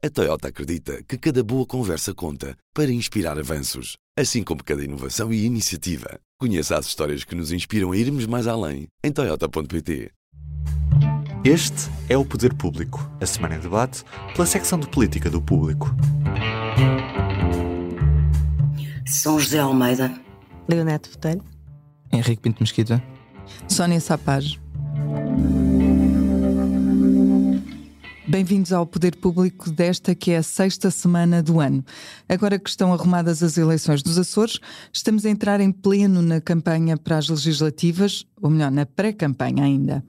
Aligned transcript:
A 0.00 0.08
Toyota 0.08 0.46
acredita 0.46 1.02
que 1.02 1.18
cada 1.18 1.42
boa 1.42 1.66
conversa 1.66 2.14
conta 2.14 2.56
para 2.72 2.88
inspirar 2.88 3.36
avanços, 3.36 3.96
assim 4.16 4.44
como 4.44 4.62
cada 4.62 4.84
inovação 4.84 5.32
e 5.32 5.44
iniciativa. 5.44 6.20
Conheça 6.38 6.78
as 6.78 6.86
histórias 6.86 7.24
que 7.24 7.34
nos 7.34 7.50
inspiram 7.50 7.90
a 7.90 7.96
irmos 7.96 8.24
mais 8.24 8.46
além 8.46 8.86
em 9.02 9.10
Toyota.pt. 9.10 10.12
Este 11.44 11.90
é 12.08 12.16
o 12.16 12.24
Poder 12.24 12.54
Público, 12.54 13.10
a 13.20 13.26
semana 13.26 13.56
em 13.56 13.58
debate 13.58 14.04
pela 14.36 14.46
secção 14.46 14.78
de 14.78 14.88
política 14.88 15.28
do 15.28 15.42
Público. 15.42 15.92
São 19.04 19.40
José 19.40 19.58
Almeida, 19.58 20.14
Leonete 20.68 21.10
Botelho, 21.10 21.42
Henrique 22.12 22.42
Pinto 22.42 22.62
Mesquita, 22.62 23.02
Sónia 23.66 24.00
Sapaz. 24.00 24.60
Bem-vindos 28.28 28.74
ao 28.74 28.86
Poder 28.86 29.16
Público 29.16 29.70
desta 29.70 30.14
que 30.14 30.32
é 30.32 30.36
a 30.36 30.42
sexta 30.42 30.90
semana 30.90 31.42
do 31.42 31.60
ano. 31.60 31.82
Agora 32.28 32.58
que 32.58 32.68
estão 32.68 32.92
arrumadas 32.92 33.42
as 33.42 33.56
eleições 33.56 34.02
dos 34.02 34.18
Açores, 34.18 34.60
estamos 34.92 35.24
a 35.24 35.30
entrar 35.30 35.62
em 35.62 35.72
pleno 35.72 36.20
na 36.20 36.38
campanha 36.38 36.98
para 36.98 37.16
as 37.16 37.30
legislativas, 37.30 38.26
ou 38.42 38.50
melhor, 38.50 38.70
na 38.70 38.84
pré-campanha 38.84 39.64
ainda. 39.64 40.04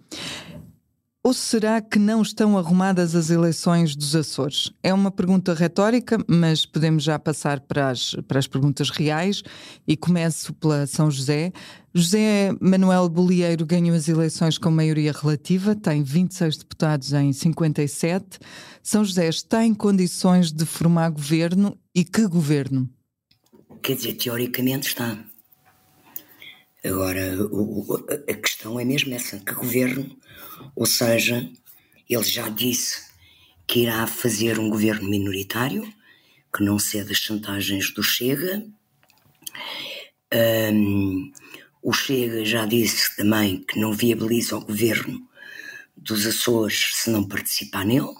Ou 1.22 1.34
será 1.34 1.82
que 1.82 2.00
não 2.00 2.22
estão 2.22 2.58
arrumadas 2.58 3.14
as 3.14 3.30
eleições 3.30 3.94
dos 3.96 4.16
Açores? 4.16 4.72
É 4.82 4.94
uma 4.94 5.12
pergunta 5.12 5.54
retórica, 5.54 6.18
mas 6.28 6.66
podemos 6.66 7.04
já 7.04 7.20
passar 7.20 7.60
para 7.60 7.90
as, 7.90 8.16
para 8.28 8.40
as 8.40 8.48
perguntas 8.48 8.90
reais 8.90 9.44
e 9.86 9.98
começo 9.98 10.54
pela 10.54 10.88
São 10.88 11.12
José. 11.12 11.52
José 11.94 12.52
Manuel 12.62 13.10
Bolieiro 13.10 13.66
ganhou 13.66 13.96
as 13.96 14.08
eleições 14.08 14.58
com 14.58 14.72
maioria 14.72 15.12
relativa, 15.12 15.76
tem 15.76 16.04
26 16.04 16.58
deputados 16.58 17.12
em 17.12 17.34
57. 17.34 18.40
São 18.82 19.04
José 19.04 19.28
está 19.28 19.66
em 19.66 19.74
condições 19.74 20.54
de 20.54 20.66
formar 20.66 21.10
governo 21.10 21.78
e 21.94 22.06
que 22.06 22.26
governo? 22.28 22.90
quer 23.82 23.96
dizer, 23.96 24.14
teoricamente 24.14 24.88
está. 24.88 25.18
Agora, 26.84 27.36
o- 27.52 28.06
a 28.30 28.34
questão 28.36 28.80
é 28.80 28.86
mesmo 28.86 29.14
essa: 29.14 29.38
que 29.40 29.54
governo? 29.54 30.18
Ou 30.76 30.86
seja, 30.86 31.50
ele 32.10 32.24
já 32.24 32.48
disse 32.50 33.10
que 33.68 33.82
irá 33.82 34.08
fazer 34.08 34.60
um 34.60 34.70
governo 34.70 35.10
minoritário, 35.10 35.92
que 36.56 36.64
não 36.64 36.80
cede 36.80 37.12
às 37.12 37.18
chantagens 37.18 37.94
do 37.94 38.02
Chega. 38.02 38.66
Ahm, 40.32 41.32
o 41.82 41.92
Chega 41.94 42.44
já 42.46 42.66
disse 42.66 43.16
também 43.16 43.62
que 43.64 43.80
não 43.80 43.92
viabiliza 43.94 44.56
o 44.58 44.66
governo 44.66 45.28
dos 45.98 46.26
Açores 46.26 46.92
se 46.96 47.10
não 47.10 47.28
participar 47.28 47.86
nele. 47.86 48.16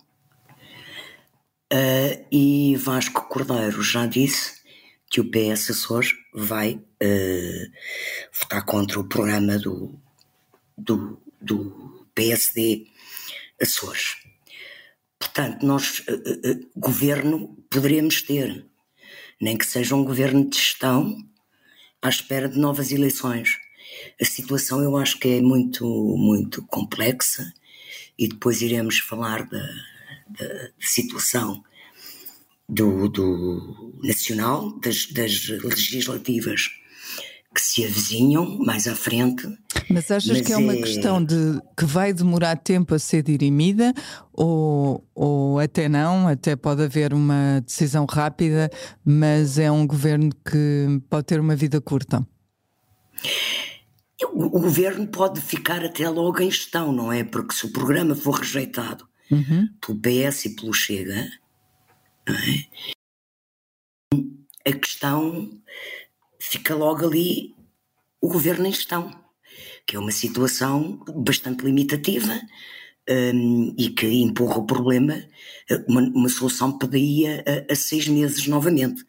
Ah, 1.72 2.20
e 2.32 2.76
Vasco 2.78 3.28
Cordeiro 3.30 3.82
já 3.84 4.06
disse 4.06 4.59
que 5.10 5.20
o 5.20 5.30
PS 5.30 5.72
Açores 5.72 6.14
vai 6.34 6.80
eh, 7.00 7.68
votar 8.32 8.64
contra 8.64 9.00
o 9.00 9.08
programa 9.08 9.58
do, 9.58 10.00
do, 10.78 11.20
do 11.42 12.08
PSD 12.14 12.86
Açores. 13.60 14.18
Portanto, 15.18 15.66
nós, 15.66 16.04
eh, 16.08 16.14
eh, 16.46 16.60
governo, 16.76 17.58
poderemos 17.70 18.22
ter, 18.22 18.66
nem 19.42 19.58
que 19.58 19.66
seja 19.66 19.96
um 19.96 20.06
governo 20.06 20.48
de 20.48 20.56
gestão, 20.58 21.18
à 22.02 22.10
espera 22.10 22.48
de 22.48 22.60
novas 22.60 22.92
eleições. 22.92 23.58
A 24.22 24.26
situação 24.26 24.82
eu 24.82 24.96
acho 24.96 25.18
que 25.18 25.28
é 25.28 25.42
muito, 25.42 25.86
muito 26.18 26.64
complexa 26.68 27.52
e 28.18 28.28
depois 28.28 28.62
iremos 28.62 29.00
falar 29.00 29.48
da, 29.50 29.68
da 30.28 30.70
situação 30.80 31.64
do, 32.70 33.10
do 33.10 34.00
nacional, 34.04 34.80
das, 34.80 35.08
das 35.08 35.48
legislativas 35.48 36.70
que 37.54 37.62
se 37.62 37.84
avizinham 37.84 38.60
mais 38.60 38.88
à 38.88 38.96
frente. 38.96 39.48
Mas 39.90 40.12
achas 40.12 40.38
Mas 40.38 40.42
que 40.42 40.54
é 40.54 40.58
uma 40.58 40.74
é- 40.74 40.82
questão 40.82 41.24
de 41.24 41.60
que 41.76 41.84
vai 41.84 42.14
demorar 42.14 42.56
tempo 42.58 42.94
a 42.94 43.00
ser 43.00 43.24
dirimida 43.24 43.92
ou, 44.32 45.04
ou 45.16 45.60
até 45.60 45.90
não? 45.90 46.28
Até 46.28 46.56
pode 46.56 46.84
haver 46.84 47.12
uma 47.12 47.60
decisão 47.66 48.06
rápida, 48.06 48.70
mas 49.04 49.58
é 49.58 49.72
um 49.72 49.88
governo 49.88 50.30
que 50.46 51.02
pode 51.10 51.26
ter 51.26 51.40
uma 51.40 51.56
vida 51.56 51.82
curta. 51.82 52.26
O, 54.32 54.46
o 54.46 54.60
governo 54.62 55.08
pode 55.08 55.42
ficar 55.42 55.84
até 55.84 56.08
logo 56.08 56.40
em 56.42 56.52
gestão, 56.52 56.92
não 56.92 57.12
é? 57.12 57.24
Porque 57.24 57.56
se 57.56 57.66
o 57.66 57.72
programa 57.74 58.16
for 58.16 58.36
rejeitado 58.36 59.08
pelo 59.82 60.00
PS 60.00 60.46
e 60.46 60.56
pelo 60.56 60.74
Chega, 60.74 61.28
é? 62.34 62.70
a 64.70 64.74
questão 64.74 65.62
fica 66.40 66.76
logo 66.76 67.06
ali 67.06 67.56
o 68.22 68.28
governo 68.30 68.68
em 68.68 68.74
gestão, 68.74 69.12
que 69.86 69.96
é 69.96 70.00
uma 70.00 70.12
situação 70.12 71.04
bastante 71.16 71.64
limitativa 71.64 72.40
hum, 73.10 73.74
e 73.78 73.90
que 73.90 74.08
empurra 74.08 74.58
o 74.60 74.66
problema, 74.66 75.14
eh, 75.70 75.84
uma, 75.88 76.02
uma 76.02 76.30
solução 76.30 76.78
poderia 76.78 77.44
a, 77.70 77.74
a 77.74 77.76
seis 77.76 78.08
meses 78.08 78.48
novamente. 78.48 79.04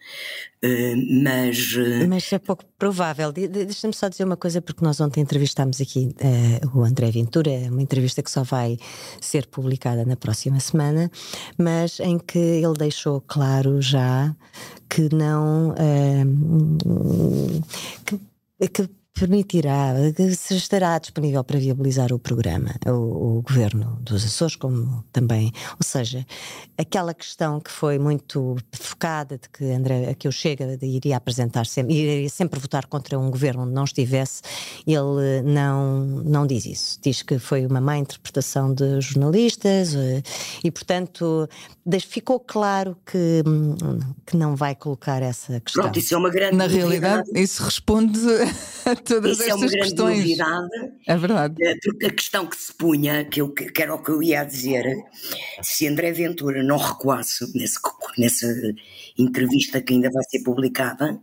Hum, 0.63 1.23
mas 1.25 1.75
eh, 1.79 2.07
mas 2.07 2.31
é 2.33 2.39
pouco 2.39 2.65
provável. 2.79 3.33
De- 3.33 3.49
de- 3.49 3.65
Deixa-me 3.65 3.95
só 3.95 4.09
dizer 4.09 4.25
uma 4.25 4.37
coisa, 4.37 4.61
porque 4.61 4.85
nós 4.85 5.01
ontem 5.01 5.21
entrevistámos 5.23 5.81
aqui 5.81 6.15
eh, 6.21 6.61
o 6.75 6.83
André 6.85 7.11
Ventura, 7.11 7.51
uma 7.71 7.81
entrevista 7.81 8.23
que 8.23 8.31
só 8.31 8.43
vai 8.43 8.77
ser 9.21 9.47
publicada 9.47 10.05
na 10.05 10.17
próxima 10.17 10.61
semana, 10.61 11.11
mas 11.59 11.99
em 12.01 12.19
que 12.19 12.39
ele 12.39 12.75
deixou 12.79 13.21
claro 13.23 13.81
já 13.81 14.35
que 14.89 15.09
não. 15.15 15.75
eh, 15.79 16.25
que, 18.05 18.69
que 18.69 18.91
permitirá, 19.15 19.95
que 20.15 20.35
se 20.35 20.57
estará 20.57 20.99
disponível 20.99 21.43
para 21.45 21.59
viabilizar 21.59 22.13
o 22.13 22.19
programa, 22.19 22.75
o, 22.87 23.39
o 23.39 23.43
governo 23.43 23.99
dos 24.01 24.25
Açores, 24.25 24.57
como 24.57 25.05
também, 25.13 25.53
ou 25.73 25.85
seja, 25.85 26.25
aquela 26.79 27.13
questão 27.13 27.61
que 27.61 27.71
foi 27.71 27.99
muito 27.99 28.57
focada 28.73 29.37
de 29.37 29.49
que 29.49 29.65
André, 29.73 30.15
que 30.15 30.27
eu 30.27 30.33
chega 30.33 30.79
iria 30.83 31.17
apresentar 31.17 31.67
sempre, 31.67 31.95
iria 31.95 32.29
sempre 32.29 32.59
votar 32.59 32.87
contra 32.87 33.19
um 33.19 33.31
governo 33.31 33.65
onde 33.65 33.73
não 33.73 33.85
estivesse, 33.85 34.43
ele 34.87 35.43
não, 35.45 36.07
não 36.25 36.47
diz 36.47 36.65
isso. 36.65 36.99
Diz 37.03 37.23
que 37.23 37.39
foi 37.39 37.67
uma 37.67 37.81
má 37.81 37.99
interpretação 37.99 38.73
de 38.73 39.01
jornalistas 39.01 39.95
eh, 39.95 40.23
e, 40.65 40.71
portanto, 40.71 41.49
ficou 42.07 42.41
claro 42.41 42.97
que, 43.05 43.43
que 44.27 44.37
não 44.37 44.55
vai 44.57 44.75
colocar 44.75 45.23
essa 45.23 45.61
questão. 45.61 45.83
pronto, 45.85 45.99
isso 45.99 46.15
é 46.15 46.17
uma 46.17 46.31
grande 46.31 46.57
Na 46.57 46.67
realidade, 46.67 47.29
isso 47.35 47.63
responde 47.63 48.21
todas 49.05 49.39
Isso 49.39 49.43
é 49.51 49.55
uma 49.55 49.65
estas 49.67 49.71
grande 49.71 49.89
questões. 49.89 50.19
novidade. 50.19 50.93
É 51.07 51.17
verdade. 51.17 51.55
Eh, 51.63 51.77
Porque 51.83 52.07
a 52.07 52.11
questão 52.11 52.47
que 52.47 52.57
se 52.57 52.73
punha, 52.73 53.25
que, 53.25 53.41
eu, 53.41 53.53
que 53.53 53.83
era 53.83 53.95
o 53.95 54.03
que 54.03 54.11
eu 54.11 54.23
ia 54.23 54.45
dizer, 54.45 54.85
se 55.63 55.87
André 55.87 56.13
Ventura 56.13 56.63
não 56.63 56.77
recuasse 56.77 57.45
nesse, 57.57 57.79
nessa 58.19 58.47
entrevista 59.19 59.81
que 59.81 59.93
ainda 59.95 60.11
vai 60.11 60.23
ser 60.25 60.41
publicada, 60.43 61.21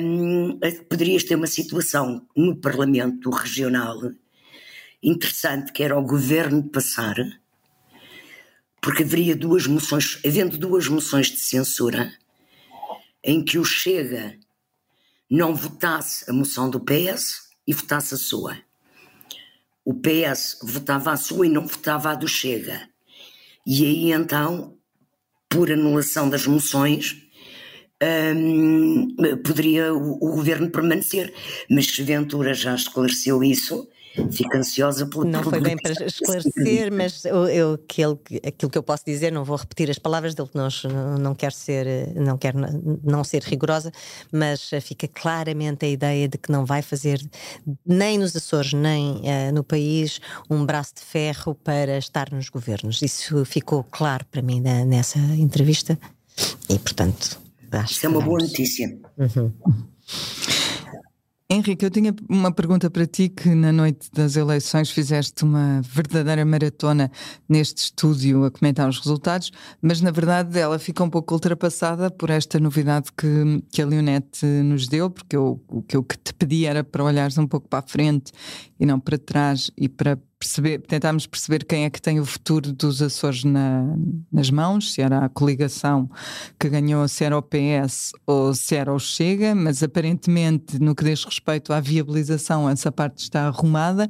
hum, 0.00 0.58
poderias 0.88 1.24
ter 1.24 1.34
uma 1.34 1.46
situação 1.46 2.26
no 2.36 2.56
Parlamento 2.56 3.30
Regional 3.30 3.98
interessante, 5.02 5.72
que 5.72 5.82
era 5.82 5.98
o 5.98 6.02
governo 6.06 6.62
passar, 6.68 7.16
porque 8.80 9.02
haveria 9.02 9.34
duas 9.36 9.66
moções, 9.66 10.18
havendo 10.24 10.56
duas 10.58 10.88
moções 10.88 11.28
de 11.28 11.38
censura, 11.38 12.12
em 13.24 13.44
que 13.44 13.58
o 13.58 13.64
Chega 13.64 14.36
não 15.32 15.54
votasse 15.54 16.28
a 16.28 16.32
moção 16.34 16.68
do 16.68 16.78
PS 16.78 17.48
e 17.66 17.72
votasse 17.72 18.12
a 18.12 18.18
sua. 18.18 18.58
O 19.82 19.94
PS 19.94 20.58
votava 20.62 21.10
a 21.10 21.16
sua 21.16 21.46
e 21.46 21.48
não 21.48 21.66
votava 21.66 22.10
a 22.10 22.14
do 22.14 22.28
Chega. 22.28 22.86
E 23.66 23.82
aí 23.82 24.12
então, 24.12 24.76
por 25.48 25.72
anulação 25.72 26.28
das 26.28 26.46
moções, 26.46 27.16
hum, 28.36 29.08
poderia 29.42 29.94
o, 29.94 30.16
o 30.16 30.32
governo 30.36 30.70
permanecer. 30.70 31.32
Mas 31.70 31.96
Ventura 31.96 32.52
já 32.52 32.74
esclareceu 32.74 33.42
isso, 33.42 33.88
fico 34.30 34.56
ansiosa 34.56 35.06
pelo 35.06 35.24
Não 35.24 35.42
foi 35.42 35.60
bem 35.60 35.76
para 35.76 35.92
esclarecer, 36.06 36.92
mas 36.92 37.24
eu, 37.24 37.46
eu- 37.48 37.72
aquilo, 37.74 38.16
que- 38.16 38.36
aquilo 38.46 38.70
que 38.70 38.78
eu 38.78 38.82
posso 38.82 39.04
dizer, 39.06 39.30
não 39.32 39.44
vou 39.44 39.56
repetir 39.56 39.90
as 39.90 39.98
palavras 39.98 40.34
dele, 40.34 40.48
que 40.48 40.56
não, 40.56 40.68
não 41.18 41.34
quero 41.34 41.54
ser, 41.54 42.12
não 42.14 42.36
quero 42.36 42.58
não 43.02 43.24
ser 43.24 43.42
rigorosa, 43.42 43.90
mas 44.32 44.72
eh, 44.72 44.80
fica 44.80 45.08
claramente 45.08 45.84
a 45.84 45.88
ideia 45.88 46.28
de 46.28 46.36
que 46.38 46.50
não 46.52 46.64
vai 46.66 46.82
fazer 46.82 47.20
nem 47.86 48.18
nos 48.18 48.34
Açores, 48.36 48.72
nem 48.72 49.20
eh, 49.24 49.50
no 49.52 49.64
país, 49.64 50.20
um 50.50 50.64
braço 50.66 50.94
de 50.96 51.02
ferro 51.02 51.54
para 51.54 51.96
estar 51.98 52.30
nos 52.32 52.48
governos. 52.48 53.00
Isso 53.02 53.44
ficou 53.44 53.82
claro 53.84 54.24
para 54.30 54.42
mim 54.42 54.60
na- 54.60 54.84
nessa 54.84 55.18
entrevista 55.18 55.98
e, 56.68 56.78
portanto, 56.78 57.40
acho 57.70 57.92
Isso 57.92 58.06
é 58.06 58.08
uma 58.08 58.18
que 58.20 58.24
boa 58.26 58.38
vamos- 58.38 58.50
notícia. 58.52 58.98
Uhum. 59.18 59.52
Henrique, 61.52 61.84
eu 61.84 61.90
tinha 61.90 62.14
uma 62.30 62.50
pergunta 62.50 62.88
para 62.88 63.06
ti 63.06 63.28
que 63.28 63.50
na 63.50 63.70
noite 63.70 64.10
das 64.10 64.36
eleições 64.36 64.90
fizeste 64.90 65.44
uma 65.44 65.82
verdadeira 65.82 66.46
maratona 66.46 67.12
neste 67.46 67.76
estúdio 67.84 68.46
a 68.46 68.50
comentar 68.50 68.88
os 68.88 68.98
resultados, 68.98 69.52
mas 69.82 70.00
na 70.00 70.10
verdade 70.10 70.58
ela 70.58 70.78
fica 70.78 71.04
um 71.04 71.10
pouco 71.10 71.34
ultrapassada 71.34 72.10
por 72.10 72.30
esta 72.30 72.58
novidade 72.58 73.10
que, 73.14 73.62
que 73.70 73.82
a 73.82 73.86
Leonete 73.86 74.46
nos 74.46 74.88
deu, 74.88 75.10
porque 75.10 75.36
eu, 75.36 75.62
o 75.68 75.82
que 75.82 75.94
eu 75.94 76.02
te 76.24 76.32
pedi 76.32 76.64
era 76.64 76.82
para 76.82 77.04
olhares 77.04 77.36
um 77.36 77.46
pouco 77.46 77.68
para 77.68 77.80
a 77.80 77.86
frente 77.86 78.32
e 78.80 78.86
não 78.86 78.98
para 78.98 79.18
trás 79.18 79.70
e 79.76 79.90
para 79.90 80.18
perceber, 80.42 80.80
tentámos 80.80 81.24
perceber 81.24 81.64
quem 81.64 81.84
é 81.84 81.90
que 81.90 82.02
tem 82.02 82.18
o 82.18 82.24
futuro 82.24 82.72
dos 82.72 83.00
Açores 83.00 83.44
na, 83.44 83.84
nas 84.30 84.50
mãos, 84.50 84.92
se 84.92 85.00
era 85.00 85.24
a 85.24 85.28
coligação 85.28 86.10
que 86.58 86.68
ganhou, 86.68 87.06
se 87.06 87.24
era 87.24 87.38
o 87.38 87.42
PS 87.42 88.12
ou 88.26 88.52
se 88.52 88.74
era 88.74 88.92
o 88.92 88.98
Chega, 88.98 89.54
mas 89.54 89.82
aparentemente 89.82 90.80
no 90.80 90.96
que 90.96 91.04
diz 91.04 91.24
respeito 91.24 91.72
à 91.72 91.78
viabilização 91.78 92.68
essa 92.68 92.90
parte 92.90 93.22
está 93.22 93.46
arrumada. 93.46 94.08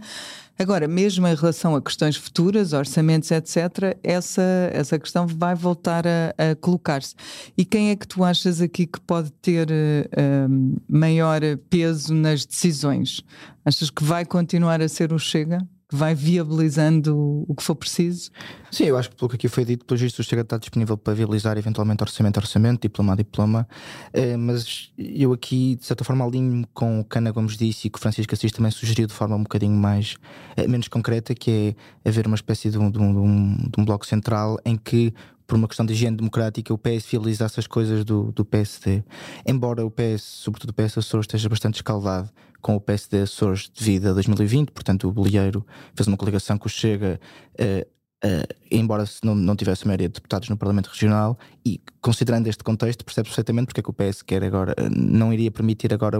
Agora, 0.58 0.86
mesmo 0.86 1.26
em 1.26 1.34
relação 1.34 1.74
a 1.74 1.82
questões 1.82 2.16
futuras, 2.16 2.72
orçamentos, 2.72 3.30
etc., 3.30 3.98
essa, 4.02 4.42
essa 4.72 4.98
questão 4.98 5.26
vai 5.26 5.54
voltar 5.54 6.06
a, 6.06 6.52
a 6.52 6.54
colocar-se. 6.56 7.14
E 7.56 7.64
quem 7.64 7.90
é 7.90 7.96
que 7.96 8.06
tu 8.06 8.22
achas 8.22 8.60
aqui 8.60 8.86
que 8.86 9.00
pode 9.00 9.30
ter 9.32 9.68
uh, 9.68 10.80
maior 10.88 11.40
peso 11.68 12.14
nas 12.14 12.46
decisões? 12.46 13.22
Achas 13.64 13.90
que 13.90 14.04
vai 14.04 14.24
continuar 14.24 14.80
a 14.80 14.88
ser 14.88 15.12
o 15.12 15.18
Chega? 15.18 15.58
Que 15.92 15.96
vai 15.96 16.14
viabilizando 16.14 17.44
o 17.46 17.54
que 17.54 17.62
for 17.62 17.74
preciso. 17.74 18.30
Sim, 18.70 18.84
eu 18.84 18.96
acho 18.96 19.10
que 19.10 19.16
pelo 19.16 19.28
que 19.28 19.36
aqui 19.36 19.46
foi 19.46 19.62
dito, 19.62 19.84
pelo 19.84 20.00
visto, 20.00 20.22
chega 20.24 20.40
a 20.40 20.42
estar 20.42 20.56
disponível 20.56 20.96
para 20.96 21.12
viabilizar 21.12 21.58
eventualmente 21.58 22.02
orçamento 22.02 22.38
a 22.38 22.40
orçamento, 22.40 22.80
diploma 22.80 23.12
a 23.12 23.16
diploma, 23.16 23.68
eh, 24.10 24.34
mas 24.38 24.90
eu 24.96 25.34
aqui, 25.34 25.76
de 25.76 25.84
certa 25.84 26.02
forma, 26.02 26.24
alinho 26.24 26.66
com 26.72 27.00
o 27.00 27.04
que 27.04 27.18
Ana 27.18 27.30
Gomes 27.30 27.58
disse 27.58 27.88
e 27.88 27.90
que 27.90 27.98
o 27.98 28.00
Francisco 28.00 28.32
Assis 28.34 28.50
também 28.52 28.70
sugeriu 28.70 29.06
de 29.06 29.12
forma 29.12 29.36
um 29.36 29.42
bocadinho 29.42 29.76
mais, 29.76 30.16
eh, 30.56 30.66
menos 30.66 30.88
concreta, 30.88 31.34
que 31.34 31.76
é 32.04 32.08
haver 32.08 32.26
uma 32.26 32.36
espécie 32.36 32.70
de 32.70 32.78
um, 32.78 32.90
de 32.90 32.98
um, 32.98 33.56
de 33.56 33.78
um 33.78 33.84
bloco 33.84 34.06
central 34.06 34.58
em 34.64 34.78
que 34.78 35.12
por 35.52 35.58
uma 35.58 35.68
questão 35.68 35.84
de 35.84 35.92
higiene 35.92 36.16
democrática, 36.16 36.72
o 36.72 36.78
PS 36.78 37.04
viabilizasse 37.10 37.60
as 37.60 37.66
coisas 37.66 38.06
do, 38.06 38.32
do 38.32 38.42
PSD. 38.42 39.04
Embora 39.46 39.84
o 39.84 39.90
PS, 39.90 40.22
sobretudo 40.22 40.70
o 40.70 40.72
PS 40.72 40.96
Açores, 40.96 41.24
esteja 41.24 41.46
bastante 41.46 41.74
escaldado 41.74 42.30
com 42.62 42.74
o 42.74 42.80
PSD 42.80 43.20
Açores 43.20 43.68
devido 43.68 44.08
a 44.08 44.12
2020, 44.14 44.70
portanto 44.70 45.06
o 45.06 45.12
Bolieiro 45.12 45.62
fez 45.94 46.06
uma 46.06 46.16
coligação 46.16 46.56
que 46.56 46.64
o 46.64 46.70
Chega, 46.70 47.20
uh, 47.60 48.26
uh, 48.26 48.54
embora 48.70 49.04
não, 49.22 49.34
não 49.34 49.54
tivesse 49.54 49.86
maioria 49.86 50.08
de 50.08 50.14
deputados 50.14 50.48
no 50.48 50.56
Parlamento 50.56 50.86
Regional, 50.86 51.38
e 51.66 51.78
considerando 52.00 52.46
este 52.46 52.64
contexto, 52.64 53.04
percebe 53.04 53.28
perfeitamente 53.28 53.66
porque 53.66 53.80
é 53.80 53.82
que 53.82 53.90
o 53.90 53.92
PS 53.92 54.22
quer 54.22 54.42
agora, 54.42 54.72
uh, 54.72 54.88
não 54.90 55.34
iria 55.34 55.50
permitir 55.50 55.92
agora 55.92 56.18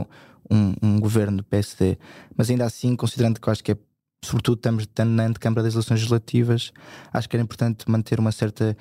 um, 0.51 0.75
um 0.83 1.01
governo 1.01 1.39
do 1.39 1.45
PSD, 1.45 1.97
mas 2.37 2.51
ainda 2.51 2.67
assim, 2.67 2.95
considerando 2.95 3.41
que 3.41 3.49
eu 3.49 3.51
acho 3.51 3.65
que 3.65 3.73
é 3.73 3.77
sobretudo 4.25 4.59
estamos 4.59 4.89
na 5.05 5.33
Câmara 5.35 5.63
das 5.63 5.75
Eleições 5.75 6.01
Legislativas, 6.01 6.73
acho 7.13 7.29
que 7.29 7.37
era 7.37 7.43
importante 7.43 7.91
manter 7.91 8.21
uma 8.21 8.31
certa 8.31 8.77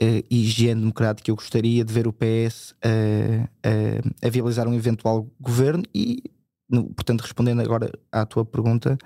uh, 0.00 0.24
higiene 0.30 0.80
democrática. 0.80 1.30
Eu 1.30 1.36
gostaria 1.36 1.84
de 1.84 1.92
ver 1.92 2.06
o 2.06 2.12
PS 2.12 2.72
uh, 2.72 3.44
uh, 3.44 4.14
a 4.22 4.28
viabilizar 4.28 4.68
um 4.68 4.74
eventual 4.74 5.26
governo 5.40 5.84
e, 5.94 6.22
no, 6.68 6.84
portanto, 6.90 7.22
respondendo 7.22 7.60
agora 7.60 7.90
à 8.10 8.24
tua 8.24 8.44
pergunta, 8.44 8.98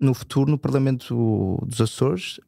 no 0.00 0.14
futuro, 0.14 0.50
no 0.50 0.58
Parlamento 0.58 1.62
dos 1.64 1.80
Açores, 1.80 2.40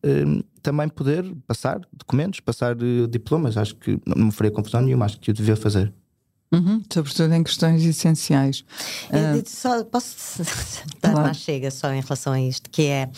também 0.60 0.88
poder 0.88 1.24
passar 1.46 1.80
documentos, 1.92 2.40
passar 2.40 2.74
diplomas. 3.08 3.56
Acho 3.56 3.76
que 3.76 4.00
não 4.04 4.26
me 4.26 4.32
faria 4.32 4.50
confusão 4.50 4.80
nenhuma, 4.80 5.04
acho 5.04 5.20
que 5.20 5.30
o 5.30 5.34
devia 5.34 5.54
fazer. 5.54 5.92
Uhum, 6.52 6.82
sobretudo 6.92 7.32
em 7.32 7.44
questões 7.44 7.84
essenciais. 7.84 8.64
Uh, 9.08 9.40
só, 9.46 9.84
posso 9.84 10.42
dar 11.00 11.12
claro. 11.12 11.28
uma 11.28 11.34
chega 11.34 11.70
só 11.70 11.92
em 11.92 12.00
relação 12.00 12.32
a 12.32 12.40
isto, 12.40 12.68
que 12.68 12.86
é 12.86 13.08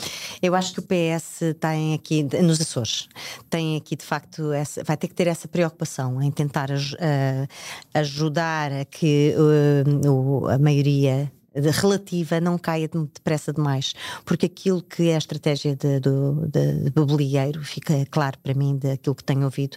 eu 0.42 0.54
acho 0.54 0.74
que 0.74 0.80
o 0.80 0.82
PS 0.82 1.40
tem 1.58 1.94
aqui, 1.94 2.22
nos 2.42 2.60
Açores, 2.60 3.08
tem 3.48 3.76
aqui 3.76 3.96
de 3.96 4.04
facto 4.04 4.52
essa, 4.52 4.84
vai 4.84 4.98
ter 4.98 5.08
que 5.08 5.14
ter 5.14 5.28
essa 5.28 5.48
preocupação 5.48 6.20
em 6.20 6.30
tentar 6.30 6.70
uh, 6.70 7.48
ajudar 7.94 8.70
a 8.70 8.84
que 8.84 9.34
uh, 9.38 10.48
a 10.48 10.58
maioria 10.58 11.32
relativa 11.54 12.40
não 12.40 12.58
caia 12.58 12.88
depressa 12.88 13.52
demais, 13.52 13.94
porque 14.24 14.46
aquilo 14.46 14.82
que 14.82 15.10
é 15.10 15.14
a 15.14 15.18
estratégia 15.18 15.76
de, 15.76 16.00
do, 16.00 16.46
de, 16.46 16.84
de 16.84 16.90
Bobolieiro, 16.90 17.62
fica 17.64 18.06
claro 18.10 18.38
para 18.42 18.54
mim 18.54 18.76
daquilo 18.76 19.14
que 19.14 19.24
tenho 19.24 19.44
ouvido, 19.44 19.76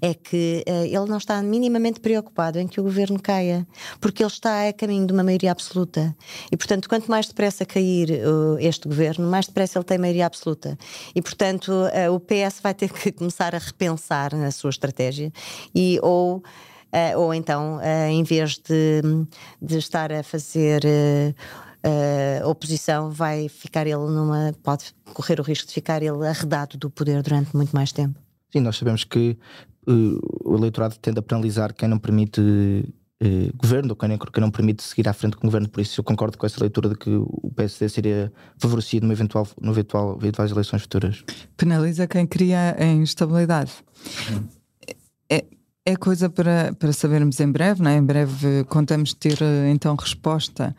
é 0.00 0.14
que 0.14 0.64
uh, 0.68 0.84
ele 0.84 1.06
não 1.06 1.18
está 1.18 1.42
minimamente 1.42 2.00
preocupado 2.00 2.58
em 2.58 2.66
que 2.66 2.80
o 2.80 2.82
governo 2.82 3.20
caia, 3.20 3.66
porque 4.00 4.22
ele 4.22 4.30
está 4.30 4.68
a 4.68 4.72
caminho 4.72 5.06
de 5.06 5.12
uma 5.12 5.22
maioria 5.22 5.50
absoluta. 5.52 6.14
E, 6.50 6.56
portanto, 6.56 6.88
quanto 6.88 7.10
mais 7.10 7.26
depressa 7.26 7.64
cair 7.64 8.10
uh, 8.10 8.58
este 8.58 8.88
governo, 8.88 9.28
mais 9.28 9.46
depressa 9.46 9.78
ele 9.78 9.84
tem 9.84 9.98
maioria 9.98 10.26
absoluta. 10.26 10.78
E, 11.14 11.22
portanto, 11.22 11.70
uh, 11.70 12.12
o 12.12 12.20
PS 12.20 12.60
vai 12.62 12.74
ter 12.74 12.92
que 12.92 13.12
começar 13.12 13.54
a 13.54 13.58
repensar 13.58 14.34
a 14.34 14.50
sua 14.50 14.70
estratégia 14.70 15.32
e 15.74 15.98
ou 16.02 16.42
uh, 16.96 17.18
ou 17.18 17.34
então, 17.34 17.76
uh, 17.76 18.08
em 18.08 18.22
vez 18.22 18.58
de, 18.58 19.02
de 19.60 19.78
estar 19.78 20.12
a 20.12 20.22
fazer 20.22 20.82
uh, 20.84 22.48
oposição, 22.48 23.10
vai 23.10 23.48
ficar 23.48 23.86
ele 23.86 23.96
numa. 23.96 24.54
pode 24.62 24.94
correr 25.12 25.38
o 25.38 25.42
risco 25.42 25.66
de 25.66 25.74
ficar 25.74 26.02
ele 26.02 26.26
arredado 26.26 26.78
do 26.78 26.90
poder 26.90 27.22
durante 27.22 27.54
muito 27.54 27.74
mais 27.74 27.92
tempo. 27.92 28.18
Sim, 28.52 28.60
nós 28.60 28.76
sabemos 28.76 29.04
que 29.04 29.36
o 30.44 30.56
eleitorado 30.56 30.96
tende 30.98 31.20
a 31.20 31.22
penalizar 31.22 31.72
quem 31.72 31.88
não 31.88 31.96
permite 31.96 32.40
eh, 33.18 33.50
governo, 33.56 33.90
ou 33.90 33.96
quem, 33.96 34.18
quem 34.18 34.40
não 34.42 34.50
permite 34.50 34.82
seguir 34.82 35.08
à 35.08 35.12
frente 35.14 35.36
com 35.36 35.46
o 35.46 35.48
governo, 35.48 35.68
por 35.70 35.80
isso 35.80 35.98
eu 35.98 36.04
concordo 36.04 36.36
com 36.36 36.44
essa 36.44 36.60
leitura 36.60 36.90
de 36.90 36.96
que 36.96 37.08
o 37.08 37.50
PSD 37.56 37.88
seria 37.88 38.30
favorecido 38.58 39.06
no 39.06 39.12
eventual, 39.12 39.48
no 39.58 39.72
eventual, 39.72 40.18
eventuais 40.20 40.50
eleições 40.50 40.82
futuras. 40.82 41.24
Penaliza 41.56 42.06
quem 42.06 42.26
cria 42.26 42.76
a 42.78 42.84
instabilidade. 42.84 43.72
Hum. 44.30 44.55
É, 45.88 45.94
coisa 45.94 46.28
para, 46.28 46.74
para 46.76 46.92
sabermos 46.92 47.38
em 47.38 47.48
breve, 47.48 47.80
não 47.80 47.88
é? 47.88 47.96
Em 47.96 48.02
breve 48.02 48.64
contamos 48.64 49.14
ter 49.14 49.40
eh, 49.40 49.70
então 49.70 49.94
resposta 49.94 50.74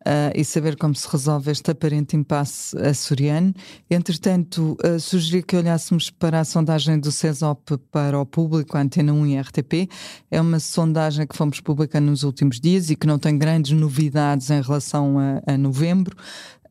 Uh, 0.00 0.32
e 0.34 0.42
saber 0.46 0.76
como 0.76 0.94
se 0.94 1.06
resolve 1.06 1.50
este 1.50 1.70
aparente 1.72 2.16
impasse 2.16 2.74
açoriano. 2.78 3.52
Entretanto, 3.90 4.74
uh, 4.82 4.98
sugeri 4.98 5.42
que 5.42 5.54
olhássemos 5.54 6.08
para 6.08 6.40
a 6.40 6.44
sondagem 6.44 6.98
do 6.98 7.12
CESOP 7.12 7.76
para 7.92 8.18
o 8.18 8.24
público, 8.24 8.78
a 8.78 8.80
Antena 8.80 9.12
1 9.12 9.26
e 9.26 9.38
RTP. 9.38 9.90
É 10.30 10.40
uma 10.40 10.58
sondagem 10.58 11.26
que 11.26 11.36
fomos 11.36 11.60
publicando 11.60 12.10
nos 12.10 12.22
últimos 12.22 12.58
dias 12.58 12.88
e 12.88 12.96
que 12.96 13.06
não 13.06 13.18
tem 13.18 13.36
grandes 13.36 13.72
novidades 13.72 14.48
em 14.48 14.62
relação 14.62 15.18
a, 15.18 15.42
a 15.52 15.58
novembro. 15.58 16.16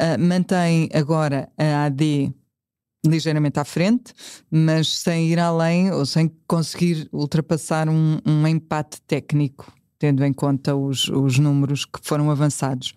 Uh, 0.01 0.19
mantém 0.19 0.89
agora 0.91 1.47
a 1.55 1.85
AD 1.85 2.33
ligeiramente 3.05 3.59
à 3.59 3.65
frente, 3.65 4.13
mas 4.51 4.99
sem 4.99 5.29
ir 5.29 5.39
além 5.39 5.91
ou 5.91 6.05
sem 6.05 6.31
conseguir 6.47 7.07
ultrapassar 7.11 7.87
um, 7.87 8.19
um 8.25 8.47
empate 8.47 9.01
técnico, 9.03 9.71
tendo 9.97 10.23
em 10.23 10.33
conta 10.33 10.75
os, 10.75 11.07
os 11.07 11.39
números 11.39 11.85
que 11.85 11.99
foram 12.01 12.29
avançados. 12.29 12.93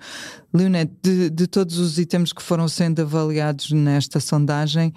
Leonete, 0.52 0.92
de, 1.02 1.30
de 1.30 1.46
todos 1.46 1.78
os 1.78 1.98
itens 1.98 2.32
que 2.32 2.42
foram 2.42 2.68
sendo 2.68 3.02
avaliados 3.02 3.70
nesta 3.70 4.18
sondagem, 4.18 4.92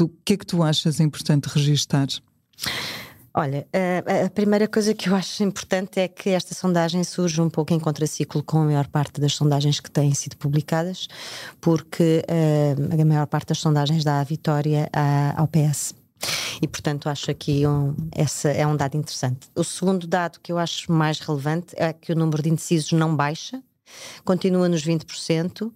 o 0.00 0.08
que 0.24 0.34
é 0.34 0.36
que 0.36 0.46
tu 0.46 0.62
achas 0.62 1.00
importante 1.00 1.46
registar? 1.46 2.08
Olha, 3.34 3.66
a, 3.72 4.26
a, 4.26 4.30
primeira 4.30 4.68
coisa 4.68 4.92
que 4.92 5.08
eu 5.08 5.16
acho 5.16 5.42
importante 5.42 5.98
é 5.98 6.06
que 6.06 6.28
esta 6.30 6.54
sondagem 6.54 7.02
surge 7.02 7.40
um 7.40 7.48
pouco 7.48 7.72
em 7.72 7.80
contraciclo 7.80 8.42
com 8.42 8.58
a 8.58 8.64
maior 8.64 8.86
parte 8.86 9.22
das 9.22 9.34
sondagens 9.34 9.80
que 9.80 9.90
têm 9.90 10.12
sido 10.12 10.36
publicadas, 10.36 11.08
porque 11.58 12.22
uh, 12.28 13.00
a 13.00 13.04
maior 13.06 13.26
parte 13.26 13.48
das 13.48 13.58
sondagens 13.58 14.04
dá 14.04 14.20
a 14.20 14.24
vitória 14.24 14.90
ao 15.34 15.48
PS. 15.48 15.94
E, 16.60 16.68
portanto, 16.68 17.08
acho 17.08 17.30
aqui 17.30 17.66
um, 17.66 17.96
esse 18.14 18.48
é 18.48 18.66
um 18.66 18.76
dado 18.76 18.96
interessante. 18.96 19.48
O 19.56 19.64
segundo 19.64 20.06
dado 20.06 20.38
que 20.40 20.52
eu 20.52 20.58
acho 20.58 20.92
mais 20.92 21.18
relevante 21.18 21.74
é 21.76 21.92
que 21.92 22.12
o 22.12 22.16
número 22.16 22.42
de 22.42 22.50
indecisos 22.50 22.92
não 22.92 23.16
baixa, 23.16 23.62
continua 24.24 24.68
nos 24.68 24.84
20%, 24.84 25.62
uh, 25.62 25.72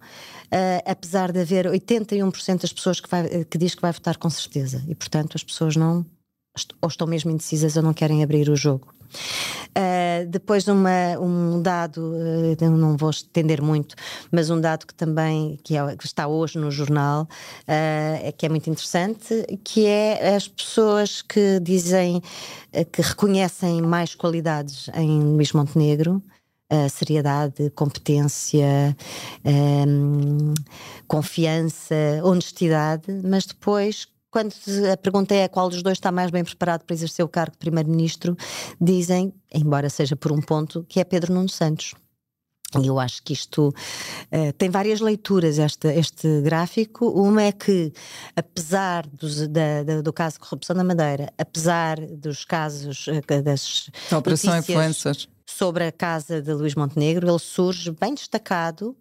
eh, 0.49 0.83
apesar 0.85 1.31
de 1.31 1.41
haver 1.41 1.65
81% 1.65 2.61
das 2.61 2.71
pessoas 2.71 2.99
que, 2.99 3.09
vai, 3.09 3.45
que 3.45 3.57
diz 3.57 3.75
que 3.75 3.81
vai 3.81 3.91
votar 3.91 4.17
com 4.17 4.29
certeza. 4.29 4.83
E, 4.87 4.95
portanto, 4.95 5.35
as 5.35 5.43
pessoas 5.43 5.75
não 5.75 6.05
ou 6.81 6.89
estão 6.89 7.07
mesmo 7.07 7.31
indecisas 7.31 7.75
ou 7.77 7.83
não 7.83 7.93
querem 7.93 8.23
abrir 8.23 8.49
o 8.49 8.55
jogo. 8.55 8.93
Uh, 9.69 10.27
depois 10.27 10.67
uma, 10.67 11.17
um 11.19 11.61
dado, 11.61 11.97
uh, 11.99 12.69
não 12.69 12.97
vou 12.97 13.09
estender 13.09 13.61
muito, 13.61 13.95
mas 14.31 14.49
um 14.49 14.59
dado 14.59 14.87
que 14.87 14.93
também 14.93 15.59
que, 15.63 15.77
é, 15.77 15.95
que 15.95 16.05
está 16.05 16.27
hoje 16.27 16.57
no 16.57 16.71
jornal, 16.71 17.23
uh, 17.23 18.33
que 18.37 18.45
é 18.45 18.49
muito 18.49 18.69
interessante, 18.69 19.45
que 19.63 19.85
é 19.85 20.35
as 20.35 20.47
pessoas 20.47 21.21
que 21.21 21.59
dizem 21.59 22.21
que 22.91 23.01
reconhecem 23.01 23.81
mais 23.81 24.13
qualidades 24.13 24.89
em 24.93 25.19
Luís 25.21 25.51
Montenegro. 25.53 26.21
seriedade, 26.91 27.69
competência, 27.71 28.95
um, 29.45 30.53
confiança, 31.07 31.95
honestidade, 32.23 33.21
mas 33.23 33.45
depois 33.45 34.05
quando 34.31 34.53
a 34.91 34.97
pergunta 34.97 35.33
é 35.33 35.47
qual 35.47 35.69
dos 35.69 35.81
dois 35.81 35.97
está 35.97 36.11
mais 36.11 36.31
bem 36.31 36.43
preparado 36.43 36.83
para 36.83 36.93
exercer 36.93 37.23
o 37.23 37.29
cargo 37.29 37.53
de 37.53 37.57
primeiro-ministro, 37.57 38.35
dizem, 38.79 39.33
embora 39.53 39.89
seja 39.89 40.15
por 40.15 40.31
um 40.31 40.41
ponto, 40.41 40.85
que 40.87 40.99
é 40.99 41.03
Pedro 41.03 41.33
Nuno 41.33 41.49
Santos. 41.49 41.93
E 42.81 42.87
eu 42.87 42.99
acho 42.99 43.23
que 43.23 43.31
isto 43.31 43.69
uh, 43.69 44.53
tem 44.57 44.69
várias 44.69 44.99
leituras, 44.99 45.57
este, 45.57 45.87
este 45.87 46.41
gráfico. 46.41 47.07
Uma 47.07 47.43
é 47.43 47.51
que, 47.53 47.93
apesar 48.35 49.07
dos, 49.07 49.47
da, 49.47 49.83
da, 49.83 50.01
do 50.01 50.11
caso 50.11 50.33
de 50.33 50.41
corrupção 50.41 50.75
na 50.75 50.83
Madeira, 50.83 51.31
apesar 51.37 51.97
dos 51.97 52.43
casos 52.43 53.07
uh, 53.07 53.41
das. 53.41 53.89
Da 54.11 54.17
operação 54.17 54.57
Influências 54.57 55.29
sobre 55.49 55.85
a 55.85 55.91
casa 55.93 56.41
de 56.41 56.53
Luís 56.53 56.75
Montenegro, 56.75 57.29
ele 57.29 57.39
surge 57.39 57.89
bem 57.89 58.13
destacado 58.13 58.95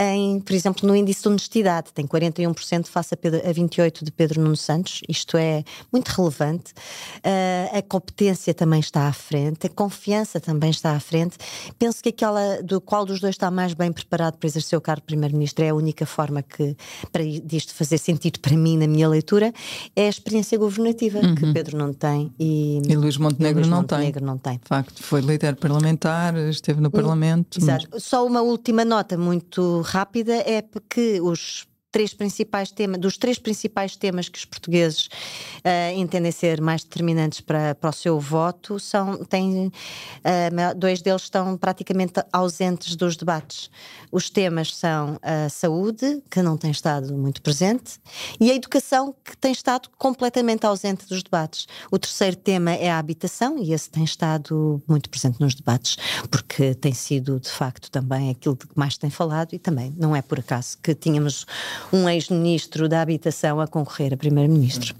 em, 0.00 0.40
por 0.40 0.54
exemplo, 0.54 0.88
no 0.88 0.96
índice 0.96 1.22
de 1.22 1.28
honestidade, 1.28 1.92
tem 1.92 2.06
41% 2.06 2.86
face 2.86 3.12
a, 3.12 3.16
Pedro, 3.18 3.40
a 3.46 3.52
28% 3.52 4.02
de 4.02 4.10
Pedro 4.10 4.40
Nuno 4.40 4.56
Santos, 4.56 5.02
isto 5.06 5.36
é 5.36 5.62
muito 5.92 6.08
relevante. 6.08 6.72
Uh, 7.18 7.76
a 7.76 7.82
competência 7.82 8.54
também 8.54 8.80
está 8.80 9.06
à 9.06 9.12
frente, 9.12 9.66
a 9.66 9.68
confiança 9.68 10.40
também 10.40 10.70
está 10.70 10.92
à 10.92 11.00
frente. 11.00 11.36
Penso 11.78 12.02
que 12.02 12.08
aquela 12.08 12.62
do 12.62 12.80
qual 12.80 13.04
dos 13.04 13.20
dois 13.20 13.34
está 13.34 13.50
mais 13.50 13.74
bem 13.74 13.92
preparado 13.92 14.38
para 14.38 14.46
exercer 14.46 14.78
o 14.78 14.80
cargo 14.80 15.02
de 15.02 15.06
Primeiro-Ministro 15.06 15.64
é 15.66 15.68
a 15.68 15.74
única 15.74 16.06
forma 16.06 16.42
que, 16.42 16.74
para 17.12 17.22
disto 17.44 17.74
fazer 17.74 17.98
sentido 17.98 18.40
para 18.40 18.56
mim, 18.56 18.78
na 18.78 18.86
minha 18.86 19.06
leitura, 19.06 19.52
é 19.94 20.06
a 20.06 20.08
experiência 20.08 20.56
governativa 20.56 21.18
uhum. 21.18 21.34
que 21.34 21.52
Pedro 21.52 21.76
não 21.76 21.92
tem 21.92 22.32
e, 22.38 22.80
e 22.88 22.96
Luís 22.96 23.18
Montenegro, 23.18 23.60
e 23.60 23.62
Luís 23.64 23.68
não, 23.68 23.78
Montenegro 23.82 24.20
tem. 24.20 24.26
não 24.26 24.38
tem. 24.38 24.54
De 24.54 24.68
facto, 24.68 25.02
foi 25.02 25.20
líder 25.20 25.56
parlamentar, 25.56 26.34
esteve 26.48 26.80
no 26.80 26.90
Parlamento. 26.90 27.60
Exato. 27.60 27.86
Mas... 27.92 28.02
Só 28.02 28.26
uma 28.26 28.40
última 28.40 28.82
nota 28.82 29.18
muito 29.18 29.82
rápida 29.90 30.34
é 30.46 30.62
porque 30.62 31.20
os 31.20 31.66
três 31.90 32.14
principais 32.14 32.70
temas, 32.70 33.00
dos 33.00 33.18
três 33.18 33.38
principais 33.38 33.96
temas 33.96 34.28
que 34.28 34.38
os 34.38 34.44
portugueses 34.44 35.06
uh, 35.06 35.96
entendem 35.96 36.30
ser 36.30 36.60
mais 36.60 36.84
determinantes 36.84 37.40
para, 37.40 37.74
para 37.74 37.90
o 37.90 37.92
seu 37.92 38.18
voto, 38.18 38.78
são, 38.78 39.24
têm, 39.24 39.66
uh, 39.66 40.74
dois 40.76 41.02
deles 41.02 41.22
estão 41.22 41.56
praticamente 41.56 42.14
ausentes 42.32 42.94
dos 42.94 43.16
debates. 43.16 43.70
Os 44.12 44.30
temas 44.30 44.74
são 44.74 45.18
a 45.22 45.48
saúde, 45.48 46.22
que 46.30 46.42
não 46.42 46.56
tem 46.56 46.70
estado 46.70 47.12
muito 47.14 47.42
presente, 47.42 48.00
e 48.40 48.50
a 48.50 48.54
educação, 48.54 49.14
que 49.24 49.36
tem 49.36 49.52
estado 49.52 49.88
completamente 49.98 50.66
ausente 50.66 51.06
dos 51.06 51.22
debates. 51.22 51.66
O 51.90 51.98
terceiro 51.98 52.36
tema 52.36 52.72
é 52.72 52.90
a 52.90 52.98
habitação, 52.98 53.58
e 53.58 53.72
esse 53.72 53.90
tem 53.90 54.04
estado 54.04 54.82
muito 54.86 55.10
presente 55.10 55.40
nos 55.40 55.54
debates, 55.54 55.96
porque 56.30 56.74
tem 56.74 56.92
sido, 56.92 57.40
de 57.40 57.50
facto, 57.50 57.90
também 57.90 58.30
aquilo 58.30 58.56
de 58.56 58.66
que 58.66 58.78
mais 58.78 58.96
tem 58.96 59.10
falado, 59.10 59.54
e 59.54 59.58
também 59.58 59.94
não 59.98 60.14
é 60.14 60.22
por 60.22 60.38
acaso 60.38 60.78
que 60.82 60.94
tínhamos 60.94 61.46
um 61.92 62.08
ex-ministro 62.08 62.88
da 62.88 63.02
Habitação 63.02 63.60
a 63.60 63.66
concorrer 63.66 64.12
a 64.12 64.16
primeiro-ministro. 64.16 64.94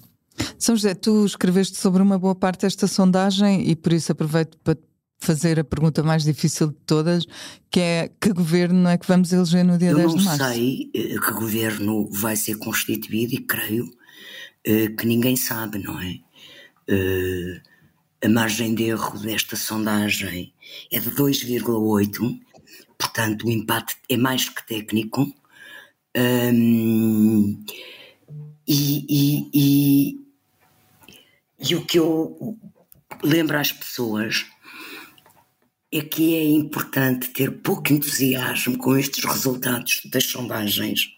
São 0.59 0.75
José, 0.75 0.95
tu 0.95 1.25
escreveste 1.25 1.77
sobre 1.77 2.03
uma 2.03 2.19
boa 2.19 2.35
parte 2.35 2.63
desta 2.63 2.87
sondagem 2.87 3.69
e 3.69 3.77
por 3.77 3.93
isso 3.93 4.13
aproveito 4.13 4.57
para 4.65 4.77
fazer 5.21 5.61
a 5.61 5.65
pergunta 5.65 6.03
mais 6.03 6.25
difícil 6.25 6.69
de 6.69 6.77
todas, 6.87 7.27
que 7.71 7.79
é 7.79 8.11
que 8.21 8.33
governo 8.33 8.89
é 8.89 8.97
que 8.97 9.07
vamos 9.07 9.33
eleger 9.33 9.65
no 9.65 9.77
dia 9.77 9.91
Eu 9.91 9.97
10 9.97 10.15
de 10.15 10.25
março? 10.25 10.43
Eu 10.43 10.47
não 10.47 10.55
sei 10.55 10.91
eh, 10.95 11.21
que 11.21 11.33
governo 11.33 12.11
vai 12.11 12.37
ser 12.37 12.57
constituído 12.57 13.35
e 13.35 13.39
creio 13.39 13.85
eh, 14.65 14.89
que 14.89 15.07
ninguém 15.07 15.37
sabe, 15.37 15.79
não 15.79 16.01
é? 16.01 16.19
Eh, 16.89 17.61
a 18.25 18.29
margem 18.29 18.75
de 18.75 18.85
erro 18.85 19.19
desta 19.19 19.57
sondagem 19.57 20.53
é 20.91 20.99
de 20.99 21.11
2,8, 21.11 22.41
portanto 22.99 23.47
o 23.47 23.51
empate 23.51 23.97
é 24.09 24.17
mais 24.17 24.49
que 24.49 24.67
técnico. 24.67 25.33
Um, 26.17 27.64
e, 28.67 29.07
e, 29.09 29.50
e, 29.55 30.21
e 31.59 31.75
o 31.75 31.85
que 31.85 31.99
eu 31.99 32.59
lembro 33.23 33.59
às 33.59 33.71
pessoas 33.71 34.47
é 35.93 36.00
que 36.00 36.37
é 36.37 36.45
importante 36.45 37.31
ter 37.31 37.50
pouco 37.62 37.93
entusiasmo 37.93 38.79
com 38.79 38.97
estes 38.97 39.25
resultados 39.25 40.02
das 40.07 40.25
sondagens, 40.25 41.09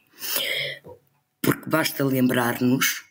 porque 1.42 1.68
basta 1.68 2.04
lembrar-nos 2.04 3.02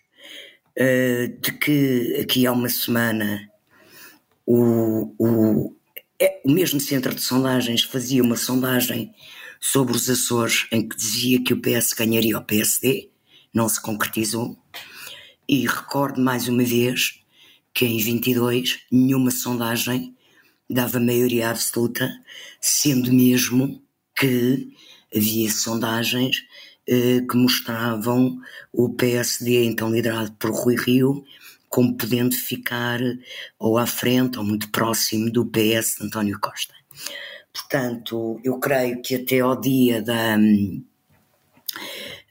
uh, 0.77 1.27
de 1.39 1.51
que 1.59 2.19
aqui 2.21 2.47
há 2.47 2.51
uma 2.51 2.69
semana 2.69 3.47
o, 4.45 5.13
o, 5.19 5.75
é, 6.19 6.41
o 6.43 6.51
mesmo 6.51 6.79
centro 6.79 7.13
de 7.13 7.21
sondagens 7.21 7.83
fazia 7.83 8.23
uma 8.23 8.35
sondagem 8.35 9.13
sobre 9.61 9.95
os 9.95 10.09
Açores, 10.09 10.65
em 10.71 10.89
que 10.89 10.97
dizia 10.97 11.43
que 11.43 11.53
o 11.53 11.61
PS 11.61 11.93
ganharia 11.93 12.37
o 12.37 12.43
PSD, 12.43 13.09
não 13.53 13.69
se 13.69 13.79
concretizou. 13.79 14.57
E 15.47 15.67
recordo 15.67 16.19
mais 16.19 16.47
uma 16.47 16.63
vez 16.63 17.19
que 17.73 17.85
em 17.85 17.99
22 17.99 18.79
nenhuma 18.91 19.29
sondagem 19.29 20.15
dava 20.67 20.99
maioria 20.99 21.51
absoluta, 21.51 22.11
sendo 22.59 23.13
mesmo 23.13 23.81
que 24.15 24.73
havia 25.15 25.51
sondagens 25.51 26.43
eh, 26.87 27.21
que 27.29 27.37
mostravam 27.37 28.39
o 28.71 28.89
PSD, 28.89 29.65
então 29.65 29.91
liderado 29.91 30.31
por 30.33 30.51
Rui 30.51 30.75
Rio, 30.75 31.23
como 31.69 31.95
podendo 31.95 32.35
ficar 32.35 32.99
ou 33.59 33.77
à 33.77 33.85
frente 33.85 34.37
ou 34.39 34.43
muito 34.43 34.69
próximo 34.69 35.31
do 35.31 35.45
PS 35.45 35.97
de 35.97 36.05
António 36.05 36.39
Costa. 36.39 36.73
Portanto, 37.53 38.39
eu 38.43 38.59
creio 38.59 39.01
que 39.01 39.15
até 39.15 39.39
ao 39.39 39.59
dia 39.59 40.01
da 40.01 40.37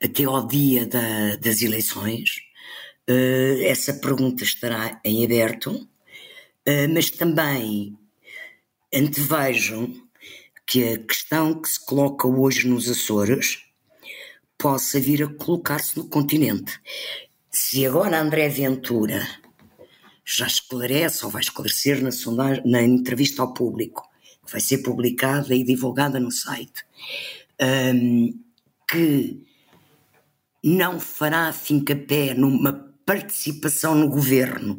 até 0.02 0.24
ao 0.24 0.46
dia 0.46 0.86
da, 0.86 1.36
das 1.36 1.60
eleições 1.60 2.40
uh, 3.08 3.62
essa 3.64 3.92
pergunta 3.94 4.44
estará 4.44 4.98
em 5.04 5.24
aberto, 5.24 5.72
uh, 5.72 6.88
mas 6.94 7.10
também 7.10 7.98
antevejam 8.94 9.94
que 10.66 10.94
a 10.94 10.98
questão 10.98 11.60
que 11.60 11.68
se 11.68 11.84
coloca 11.84 12.26
hoje 12.26 12.66
nos 12.66 12.88
Açores 12.88 13.64
possa 14.56 15.00
vir 15.00 15.22
a 15.22 15.34
colocar-se 15.34 15.96
no 15.96 16.08
continente. 16.08 16.80
Se 17.50 17.84
agora 17.84 18.20
André 18.20 18.48
Ventura 18.48 19.26
já 20.24 20.46
esclarece 20.46 21.24
ou 21.24 21.30
vai 21.30 21.42
esclarecer 21.42 22.02
na, 22.02 22.12
sondagem, 22.12 22.62
na 22.64 22.82
entrevista 22.82 23.42
ao 23.42 23.52
público 23.52 24.09
que 24.50 24.52
vai 24.52 24.60
ser 24.60 24.78
publicada 24.78 25.54
e 25.54 25.62
divulgada 25.62 26.18
no 26.18 26.32
site, 26.32 26.84
um, 27.94 28.36
que 28.90 29.40
não 30.62 30.98
fará 30.98 31.52
fincapé 31.52 32.34
numa 32.34 32.92
participação 33.06 33.94
no 33.94 34.08
governo 34.08 34.78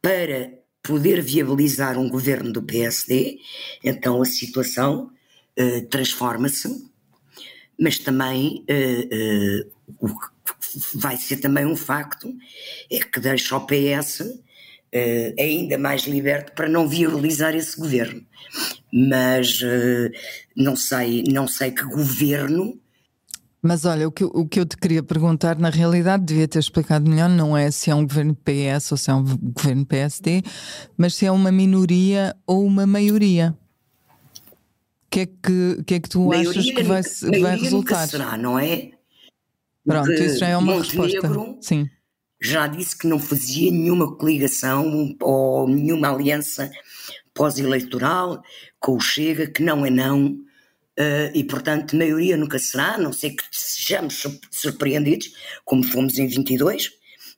para 0.00 0.50
poder 0.82 1.20
viabilizar 1.20 1.98
um 1.98 2.08
governo 2.08 2.50
do 2.50 2.62
PSD, 2.62 3.38
então 3.84 4.22
a 4.22 4.24
situação 4.24 5.10
uh, 5.58 5.86
transforma-se, 5.88 6.90
mas 7.78 7.98
também 7.98 8.64
uh, 8.70 9.66
uh, 9.66 9.72
o 10.00 10.18
que 10.18 10.28
vai 10.94 11.16
ser 11.18 11.36
também 11.36 11.66
um 11.66 11.76
facto 11.76 12.34
é 12.90 13.00
que 13.00 13.20
deixa 13.20 13.54
o 13.54 13.66
PS 13.66 14.22
uh, 14.94 15.34
ainda 15.40 15.78
mais 15.78 16.02
liberto 16.02 16.52
para 16.52 16.68
não 16.68 16.88
viabilizar 16.88 17.54
esse 17.54 17.78
governo. 17.78 18.22
Mas 18.92 19.60
uh, 19.60 20.10
não 20.56 20.76
sei, 20.76 21.24
não 21.30 21.46
sei 21.46 21.70
que 21.70 21.84
governo. 21.84 22.78
Mas 23.60 23.84
olha, 23.84 24.06
o 24.06 24.12
que, 24.12 24.24
o 24.24 24.46
que 24.46 24.60
eu 24.60 24.66
te 24.66 24.76
queria 24.76 25.02
perguntar, 25.02 25.58
na 25.58 25.68
realidade, 25.68 26.24
devia 26.24 26.46
ter 26.46 26.60
explicado 26.60 27.10
melhor, 27.10 27.28
não 27.28 27.56
é 27.56 27.70
se 27.70 27.90
é 27.90 27.94
um 27.94 28.06
governo 28.06 28.36
PS 28.36 28.92
ou 28.92 28.98
se 28.98 29.10
é 29.10 29.14
um 29.14 29.24
governo 29.24 29.84
PSD, 29.84 30.42
mas 30.96 31.14
se 31.16 31.26
é 31.26 31.32
uma 31.32 31.50
minoria 31.50 32.36
ou 32.46 32.64
uma 32.64 32.86
maioria. 32.86 33.56
O 35.06 35.10
que 35.10 35.20
é 35.20 35.26
que, 35.26 35.82
que, 35.86 35.94
é 35.94 36.00
que 36.00 36.08
tu 36.08 36.26
maioria, 36.26 36.50
achas 36.50 36.70
que 36.70 36.82
vai, 36.82 37.02
vai 37.40 37.58
resultar? 37.58 38.06
será, 38.06 38.36
não 38.36 38.58
é? 38.58 38.90
Pronto, 39.84 40.12
isso 40.12 40.38
já 40.38 40.48
é 40.48 40.56
uma 40.56 40.74
Montenegro, 40.74 41.02
resposta. 41.02 41.56
Sim 41.62 41.88
já 42.40 42.66
disse 42.66 42.96
que 42.96 43.06
não 43.06 43.18
fazia 43.18 43.70
nenhuma 43.70 44.16
coligação 44.16 45.16
ou 45.20 45.68
nenhuma 45.68 46.10
aliança 46.10 46.70
pós-eleitoral 47.34 48.42
com 48.80 48.96
o 48.96 49.00
Chega, 49.00 49.46
que 49.46 49.62
não 49.62 49.84
é 49.84 49.90
não, 49.90 50.26
uh, 50.26 51.30
e 51.34 51.44
portanto 51.44 51.96
maioria 51.96 52.36
nunca 52.36 52.58
será, 52.58 52.94
a 52.94 52.98
não 52.98 53.12
ser 53.12 53.30
que 53.30 53.44
sejamos 53.50 54.24
surpreendidos, 54.50 55.32
como 55.64 55.82
fomos 55.82 56.18
em 56.18 56.26
22, 56.26 56.90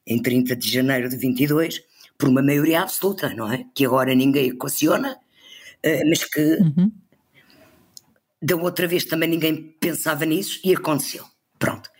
em 0.06 0.20
30 0.20 0.56
de 0.56 0.70
janeiro 0.70 1.08
de 1.08 1.16
22, 1.16 1.82
por 2.18 2.28
uma 2.28 2.42
maioria 2.42 2.82
absoluta, 2.82 3.32
não 3.34 3.50
é? 3.50 3.64
Que 3.74 3.86
agora 3.86 4.14
ninguém 4.14 4.48
equaciona, 4.48 5.12
uh, 5.14 6.08
mas 6.08 6.24
que 6.24 6.40
uhum. 6.40 6.92
da 8.42 8.56
outra 8.56 8.86
vez 8.86 9.04
também 9.04 9.28
ninguém 9.28 9.74
pensava 9.80 10.26
nisso 10.26 10.60
e 10.64 10.74
aconteceu. 10.74 11.24
Pronto. 11.58 11.90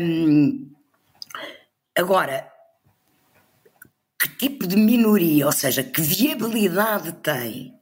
Um, 0.00 0.70
Agora, 1.96 2.50
que 4.18 4.28
tipo 4.36 4.66
de 4.66 4.76
minoria, 4.76 5.46
ou 5.46 5.52
seja, 5.52 5.82
que 5.82 6.00
viabilidade 6.00 7.12
tem 7.22 7.74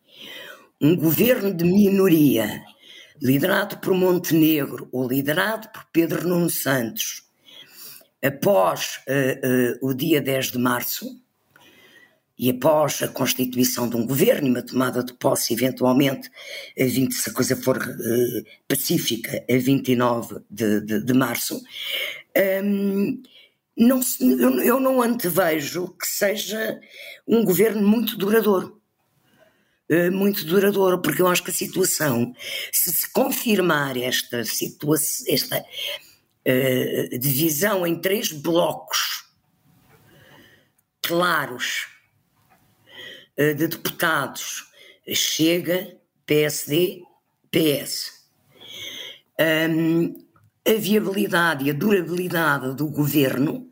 um 0.80 0.96
governo 0.96 1.54
de 1.54 1.64
minoria 1.64 2.64
liderado 3.22 3.78
por 3.78 3.94
Montenegro 3.94 4.88
ou 4.90 5.06
liderado 5.06 5.68
por 5.68 5.84
Pedro 5.92 6.26
Nuno 6.26 6.48
Santos 6.48 7.30
após 8.24 9.00
uh, 9.08 9.84
uh, 9.84 9.88
o 9.88 9.94
dia 9.94 10.20
10 10.20 10.52
de 10.52 10.58
março, 10.58 11.20
e 12.38 12.50
após 12.50 13.02
a 13.02 13.08
constituição 13.08 13.86
de 13.86 13.96
um 13.96 14.06
governo 14.06 14.48
e 14.48 14.50
uma 14.50 14.62
tomada 14.62 15.04
de 15.04 15.12
posse, 15.12 15.52
eventualmente, 15.52 16.30
a 16.78 16.84
20, 16.84 17.12
se 17.12 17.28
a 17.28 17.32
coisa 17.34 17.54
for 17.54 17.76
uh, 17.76 18.44
pacífica, 18.66 19.44
a 19.48 19.58
29 19.58 20.40
de, 20.50 20.80
de, 20.80 21.04
de 21.04 21.12
março, 21.12 21.62
um, 22.64 23.22
não, 23.80 24.00
eu, 24.20 24.60
eu 24.60 24.80
não 24.80 25.02
antevejo 25.02 25.88
que 25.98 26.06
seja 26.06 26.78
um 27.26 27.44
governo 27.44 27.86
muito 27.86 28.16
duradouro 28.16 28.80
muito 30.12 30.44
duradouro, 30.44 31.02
porque 31.02 31.20
eu 31.20 31.26
acho 31.26 31.42
que 31.42 31.50
a 31.50 31.54
situação, 31.54 32.32
se 32.72 32.92
se 32.92 33.12
confirmar 33.12 33.96
esta 33.96 34.38
esta 34.38 35.64
uh, 36.46 37.18
divisão 37.18 37.86
em 37.86 38.00
três 38.00 38.30
blocos 38.30 39.24
claros 41.02 41.88
uh, 43.36 43.54
de 43.54 43.66
deputados, 43.66 44.70
chega, 45.12 45.96
PSD, 46.24 47.02
PS. 47.50 48.20
Um, 49.40 50.14
a 50.66 50.74
viabilidade 50.74 51.64
e 51.64 51.70
a 51.70 51.74
durabilidade 51.74 52.76
do 52.76 52.86
governo 52.86 53.69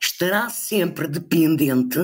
estará 0.00 0.48
sempre 0.48 1.08
dependente, 1.08 1.98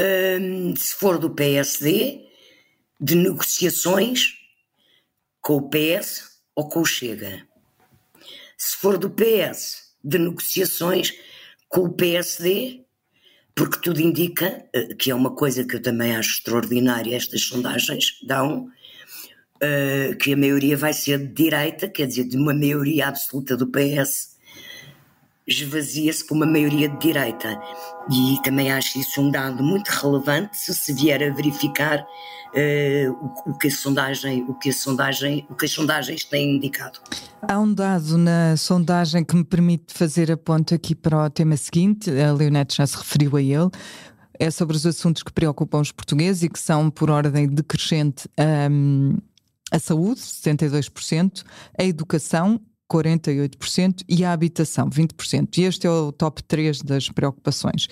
um, 0.00 0.76
se 0.76 0.94
for 0.94 1.18
do 1.18 1.30
PSD, 1.30 2.26
de 3.00 3.14
negociações 3.14 4.34
com 5.40 5.56
o 5.56 5.68
PS 5.70 6.40
ou 6.54 6.68
com 6.68 6.80
o 6.80 6.86
Chega. 6.86 7.46
Se 8.56 8.76
for 8.76 8.98
do 8.98 9.10
PS, 9.10 9.94
de 10.02 10.18
negociações 10.18 11.14
com 11.68 11.82
o 11.82 11.92
PSD, 11.92 12.84
porque 13.54 13.80
tudo 13.80 14.00
indica 14.00 14.64
uh, 14.74 14.96
que 14.96 15.10
é 15.10 15.14
uma 15.14 15.34
coisa 15.34 15.64
que 15.64 15.76
eu 15.76 15.82
também 15.82 16.16
acho 16.16 16.38
extraordinária, 16.38 17.16
estas 17.16 17.42
sondagens 17.42 18.18
dão, 18.26 18.70
uh, 19.56 20.16
que 20.16 20.32
a 20.32 20.36
maioria 20.36 20.76
vai 20.76 20.92
ser 20.92 21.18
de 21.18 21.28
direita, 21.28 21.88
quer 21.88 22.06
dizer, 22.06 22.24
de 22.24 22.36
uma 22.36 22.54
maioria 22.54 23.08
absoluta 23.08 23.56
do 23.56 23.66
PS, 23.66 24.36
esvazia-se 25.50 26.24
por 26.24 26.36
uma 26.36 26.46
maioria 26.46 26.88
de 26.88 26.98
direita. 26.98 27.60
E 28.10 28.38
também 28.42 28.70
acho 28.70 28.98
isso 28.98 29.20
um 29.20 29.30
dado 29.30 29.62
muito 29.62 29.88
relevante 29.88 30.56
se 30.56 30.74
se 30.74 30.92
vier 30.92 31.22
a 31.22 31.34
verificar 31.34 32.00
uh, 32.00 33.12
o, 33.46 33.50
o, 33.50 33.58
que 33.58 33.68
a 33.68 33.70
sondagem, 33.70 34.44
o 34.48 34.54
que 34.54 34.70
a 34.70 34.72
sondagem, 34.72 35.46
o 35.50 35.54
que 35.54 35.64
as 35.64 35.72
sondagens 35.72 36.24
têm 36.24 36.56
indicado. 36.56 37.00
Há 37.42 37.58
um 37.58 37.72
dado 37.72 38.16
na 38.16 38.56
sondagem 38.56 39.24
que 39.24 39.34
me 39.34 39.44
permite 39.44 39.92
fazer 39.92 40.30
a 40.30 40.36
ponta 40.36 40.74
aqui 40.74 40.94
para 40.94 41.26
o 41.26 41.30
tema 41.30 41.56
seguinte, 41.56 42.10
a 42.10 42.32
Leonete 42.32 42.76
já 42.76 42.86
se 42.86 42.96
referiu 42.96 43.36
a 43.36 43.42
ele, 43.42 43.70
é 44.38 44.50
sobre 44.50 44.76
os 44.76 44.86
assuntos 44.86 45.22
que 45.22 45.32
preocupam 45.32 45.80
os 45.80 45.92
portugueses 45.92 46.42
e 46.42 46.48
que 46.48 46.58
são, 46.58 46.90
por 46.90 47.10
ordem 47.10 47.46
decrescente, 47.46 48.28
um, 48.70 49.16
a 49.70 49.78
saúde, 49.78 50.20
72%, 50.20 51.44
a 51.78 51.84
educação, 51.84 52.60
48% 52.90 54.02
e 54.08 54.24
a 54.24 54.32
habitação, 54.32 54.90
20%. 54.90 55.58
E 55.58 55.62
este 55.62 55.86
é 55.86 55.90
o 55.90 56.10
top 56.10 56.42
3 56.42 56.82
das 56.82 57.08
preocupações. 57.08 57.88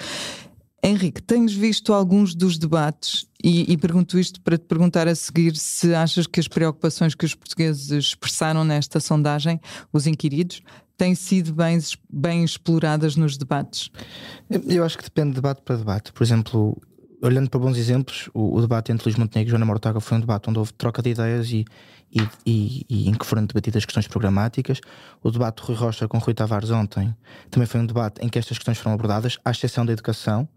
Henrique, 0.83 1.21
tens 1.21 1.53
visto 1.53 1.93
alguns 1.93 2.35
dos 2.35 2.57
debates 2.57 3.27
e, 3.43 3.73
e, 3.73 3.77
pergunto 3.77 4.19
isto 4.19 4.41
para 4.41 4.57
te 4.57 4.65
perguntar 4.65 5.09
a 5.09 5.15
seguir 5.15 5.57
se 5.57 5.93
achas 5.95 6.27
que 6.27 6.39
as 6.39 6.47
preocupações 6.47 7.15
que 7.15 7.25
os 7.25 7.35
portugueses 7.35 7.91
expressaram 7.91 8.65
nesta 8.65 9.01
sondagem, 9.01 9.61
os 9.93 10.07
inquiridos, 10.07 10.63
têm 10.97 11.15
sido 11.15 11.53
bem, 11.53 11.79
bem 12.11 12.45
exploradas 12.45 13.17
nos 13.17 13.37
debates? 13.37 13.91
Eu 14.69 14.85
acho 14.85 14.99
que 14.99 15.05
depende 15.05 15.31
de 15.31 15.35
debate 15.37 15.63
para 15.63 15.77
debate. 15.77 16.13
Por 16.13 16.23
exemplo, 16.23 16.81
olhando 17.23 17.51
para 17.51 17.61
bons 17.61 17.77
exemplos, 17.77 18.29
o, 18.33 18.57
o, 18.57 18.61
debate 18.61 18.93
entre 18.93 19.07
Luís 19.07 19.17
Montenegro 19.17 19.49
e 19.49 19.51
Joana 19.51 19.67
Mortágua 19.67 20.01
foi 20.01 20.17
um 20.17 20.21
debate 20.21 20.49
onde 20.49 20.59
houve 20.59 20.73
troca 20.73 21.03
de 21.03 21.11
ideias 21.11 21.51
e, 21.51 21.65
e, 22.13 22.21
e, 22.47 22.87
e, 22.89 23.09
em 23.09 23.15
que 23.15 23.27
foram 23.27 23.45
debatidas 23.45 23.85
questões 23.85 24.07
programáticas. 24.07 24.81
O 25.23 25.31
debate 25.31 25.61
de 25.61 25.69
Rui 25.69 25.77
Rocha 25.77 26.09
com 26.09 26.19
Rui 26.19 26.35
Tavares 26.35 26.71
ontem 26.71 27.15
também 27.51 27.67
foi 27.67 27.81
um 27.81 27.87
debate 27.87 28.25
em 28.25 28.29
que 28.29 28.39
estas 28.39 28.59
questões 28.59 28.79
foram 28.79 28.95
abordadas, 28.95 29.39
à 29.45 29.51
exceção 29.51 29.85
da 29.85 29.93
educação, 29.93 30.49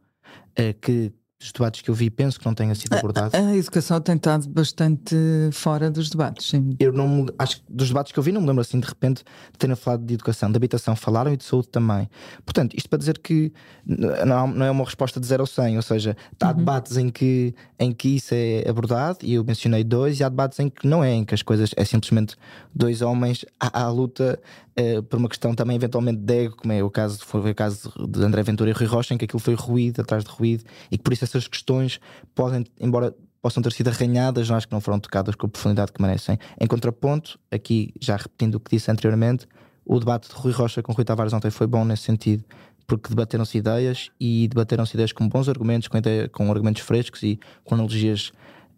eh, 0.56 0.74
que 0.74 1.12
dos 1.42 1.52
debates 1.52 1.82
que 1.82 1.90
eu 1.90 1.96
vi, 1.96 2.10
penso 2.10 2.40
que 2.40 2.46
não 2.46 2.54
tenha 2.54 2.76
sido 2.76 2.94
abordado. 2.94 3.36
A, 3.36 3.40
a 3.40 3.58
educação 3.58 4.00
tem 4.00 4.16
estado 4.16 4.48
bastante 4.48 5.16
fora 5.52 5.90
dos 5.90 6.10
debates, 6.10 6.48
sim. 6.48 6.76
Eu 6.80 6.94
não 6.94 7.26
acho 7.40 7.58
que 7.58 7.64
dos 7.68 7.88
debates 7.88 8.12
que 8.12 8.20
eu 8.20 8.24
vi, 8.24 8.32
não 8.32 8.42
me 8.42 8.48
lembro 8.48 8.62
assim 8.62 8.80
de 8.80 8.88
repente 8.88 9.24
de 9.52 9.58
terem 9.58 9.76
falado 9.76 10.06
de 10.06 10.14
educação, 10.14 10.52
de 10.52 10.56
habitação, 10.56 10.96
falaram 10.96 11.34
e 11.34 11.38
de 11.38 11.44
saúde 11.44 11.70
também. 11.70 12.08
Portanto, 12.46 12.76
isto 12.78 12.88
para 12.88 13.00
dizer 13.00 13.18
que 13.18 13.52
não, 13.86 14.48
não 14.48 14.66
é 14.66 14.72
uma 14.72 14.86
resposta 14.86 15.20
de 15.20 15.26
0 15.26 15.44
a 15.44 15.48
100, 15.48 15.78
ou 15.78 15.82
seja, 15.82 16.16
há 16.40 16.50
uhum. 16.50 16.54
debates 16.54 16.98
em 16.98 17.10
que, 17.10 17.56
em 17.80 17.92
que 17.92 18.10
isso 18.10 18.34
é 18.34 18.64
abordado, 18.70 19.20
e 19.24 19.34
eu 19.34 19.44
mencionei 19.44 19.84
dois, 19.84 20.20
e 20.20 20.24
há 20.24 20.30
debates 20.30 20.60
em 20.60 20.70
que 20.70 20.88
não 20.88 21.04
é, 21.04 21.12
em 21.12 21.26
que 21.26 21.34
as 21.34 21.42
coisas 21.42 21.72
é 21.76 21.84
simplesmente 21.84 22.36
dois 22.74 23.02
homens 23.02 23.44
à, 23.60 23.84
à 23.84 23.90
luta 23.90 24.40
uh, 24.80 25.04
por 25.04 25.18
uma 25.18 25.30
questão 25.30 25.54
também 25.54 25.76
eventualmente 25.76 26.20
de 26.20 26.46
ego, 26.46 26.56
como 26.56 26.72
é 26.74 26.84
o 26.84 26.90
caso, 26.90 27.20
foi 27.26 27.52
o 27.52 27.56
caso 27.56 27.92
de 28.08 28.24
André 28.24 28.44
Ventura 28.44 28.70
e 28.70 28.74
Rui 28.74 28.86
Rocha, 28.86 29.14
em 29.14 29.18
que 29.18 29.26
aquilo 29.26 29.40
foi 29.40 29.56
ruído 29.56 30.02
atrás 30.02 30.24
de 30.24 30.30
ruído, 30.30 30.64
e 30.92 30.98
que 30.98 31.04
por 31.04 31.14
isso 31.14 31.24
essas 31.32 31.48
questões 31.48 32.00
podem, 32.36 32.66
embora 32.80 33.16
possam 33.42 33.64
ter 33.64 33.72
sido 33.72 33.88
arranhadas, 33.90 34.50
não 34.50 34.56
acho 34.56 34.68
que 34.68 34.74
não 34.74 34.82
foram 34.82 35.00
tocadas 35.00 35.36
com 35.36 35.48
a 35.48 35.50
profundidade 35.50 35.92
que 35.92 36.02
merecem. 36.02 36.38
Em 36.60 36.68
contraponto, 36.68 37.40
aqui 37.50 37.94
já 38.00 38.16
repetindo 38.16 38.56
o 38.56 38.60
que 38.60 38.76
disse 38.76 38.92
anteriormente, 38.92 39.48
o 39.86 40.00
debate 40.00 40.30
de 40.30 40.36
Rui 40.36 40.54
Rocha 40.54 40.84
com 40.84 40.94
Rui 40.94 41.04
Tavares 41.04 41.34
ontem 41.34 41.50
foi 41.50 41.66
bom 41.66 41.84
nesse 41.84 42.04
sentido, 42.04 42.44
porque 42.86 43.10
debateram-se 43.10 43.58
ideias 43.58 44.12
e 44.20 44.48
debateram-se 44.48 44.94
ideias 44.94 45.12
com 45.12 45.28
bons 45.28 45.50
argumentos, 45.50 45.88
com, 45.88 45.98
ideia, 45.98 46.30
com 46.30 46.52
argumentos 46.52 46.84
frescos 46.84 47.24
e 47.24 47.40
com 47.64 47.74
analogias 47.74 48.32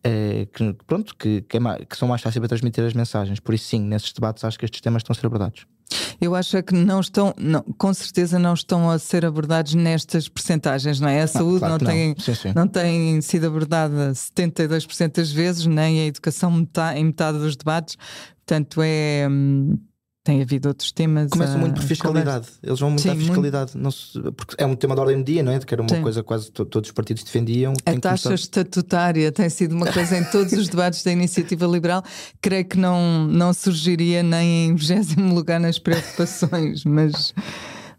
eh, 0.04 0.48
que, 0.54 0.74
pronto, 0.86 1.16
que, 1.16 1.42
que, 1.42 1.58
é 1.58 1.86
que, 1.86 1.98
são 1.98 2.08
mais 2.08 2.22
fáceis 2.22 2.40
para 2.40 2.50
transmitir 2.50 2.84
as 2.84 2.94
mensagens. 2.94 3.40
Por 3.40 3.54
isso, 3.54 3.66
sim, 3.66 3.82
nesses 3.82 4.14
debates 4.14 4.44
acho 4.44 4.58
que 4.58 4.66
estes 4.66 4.82
temas 4.82 5.02
estão 5.02 5.14
a 5.14 5.20
ser 5.20 5.26
abordados. 5.26 5.66
Eu 6.20 6.36
acho 6.36 6.58
é 6.58 6.62
que 6.62 6.74
não 6.74 7.00
estão, 7.00 7.34
não, 7.38 7.62
com 7.78 7.94
certeza 7.94 8.38
não 8.40 8.54
estão 8.54 8.90
a 8.90 9.00
ser 9.00 9.26
abordados 9.26 9.74
nestas 9.74 10.28
percentagens, 10.28 11.00
não 11.00 11.08
é? 11.08 11.22
A 11.22 11.28
saúde 11.28 11.60
claro 11.60 11.74
não, 11.74 11.80
tem, 11.80 12.10
não. 12.10 12.24
Sim, 12.24 12.36
sim. 12.36 12.54
não 12.56 12.68
tem 12.68 13.22
sido 13.22 13.48
abordada 13.48 14.12
72% 14.12 15.16
das 15.16 15.32
vezes, 15.32 15.66
nem 15.66 16.02
a 16.02 16.06
educação 16.06 16.52
metade, 16.52 17.00
em 17.00 17.06
metade 17.06 17.38
dos 17.38 17.56
debates. 17.56 17.98
Portanto, 18.46 18.82
é. 18.84 19.28
Hum, 19.30 19.78
tem 20.24 20.42
havido 20.42 20.70
outros 20.70 20.92
temas. 20.92 21.30
Começam 21.30 21.60
muito 21.60 21.82
por 21.82 21.84
fiscalidade. 21.84 22.48
Eles 22.64 22.80
vão 22.80 22.90
muito 22.90 23.02
Sim, 23.02 23.10
à 23.10 23.16
fiscalidade. 23.16 23.78
Muito... 23.78 23.92
Se, 23.92 24.20
porque 24.32 24.56
é 24.58 24.66
um 24.66 24.76
tema 24.76 24.96
de 24.96 25.02
ordem 25.02 25.18
do 25.18 25.24
dia, 25.24 25.44
não 25.44 25.52
é? 25.52 25.60
Que 25.60 25.74
era 25.74 25.82
uma 25.82 25.90
Sim. 25.90 26.02
coisa 26.02 26.24
quase 26.24 26.50
todos 26.50 26.90
os 26.90 26.92
partidos 26.94 27.24
defendiam. 27.24 27.74
A 27.86 27.92
taxa 28.00 28.24
começar... 28.24 28.34
estatutária 28.34 29.32
tem 29.32 29.50
sido 29.50 29.76
uma 29.76 29.92
coisa 29.92 30.18
em 30.18 30.24
todos 30.24 30.54
os 30.54 30.70
debates 30.70 31.04
da 31.04 31.12
iniciativa 31.12 31.66
liberal. 31.66 32.04
Creio 32.42 32.64
que 32.64 32.78
não, 32.78 33.28
não 33.28 33.54
surgiria 33.54 34.24
nem 34.24 34.70
em 34.70 34.76
20 34.76 35.16
lugar 35.18 35.60
nas 35.60 35.78
preocupações, 35.78 36.86
mas. 36.86 37.34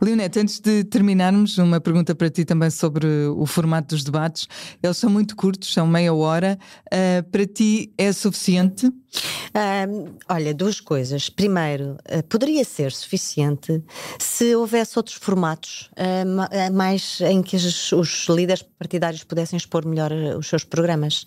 Leonete, 0.00 0.38
antes 0.38 0.60
de 0.60 0.84
terminarmos, 0.84 1.58
uma 1.58 1.80
pergunta 1.80 2.14
para 2.14 2.30
ti 2.30 2.44
também 2.44 2.70
sobre 2.70 3.06
o 3.06 3.46
formato 3.46 3.94
dos 3.94 4.04
debates. 4.04 4.48
Eles 4.82 4.96
são 4.96 5.10
muito 5.10 5.36
curtos, 5.36 5.72
são 5.72 5.86
meia 5.86 6.12
hora. 6.12 6.58
Uh, 6.86 7.22
para 7.30 7.46
ti 7.46 7.92
é 7.96 8.12
suficiente? 8.12 8.86
Uh, 8.86 10.16
olha, 10.28 10.52
duas 10.52 10.80
coisas. 10.80 11.28
Primeiro, 11.28 11.96
uh, 12.10 12.22
poderia 12.28 12.64
ser 12.64 12.90
suficiente 12.92 13.82
se 14.18 14.54
houvesse 14.56 14.98
outros 14.98 15.16
formatos 15.16 15.90
uh, 15.92 16.72
mais 16.72 17.20
em 17.20 17.40
que 17.40 17.56
os, 17.56 17.92
os, 17.92 18.26
líderes 18.28 18.62
partidários 18.62 19.22
pudessem 19.22 19.56
expor 19.56 19.86
melhor 19.86 20.10
os 20.36 20.48
seus 20.48 20.64
programas. 20.64 21.24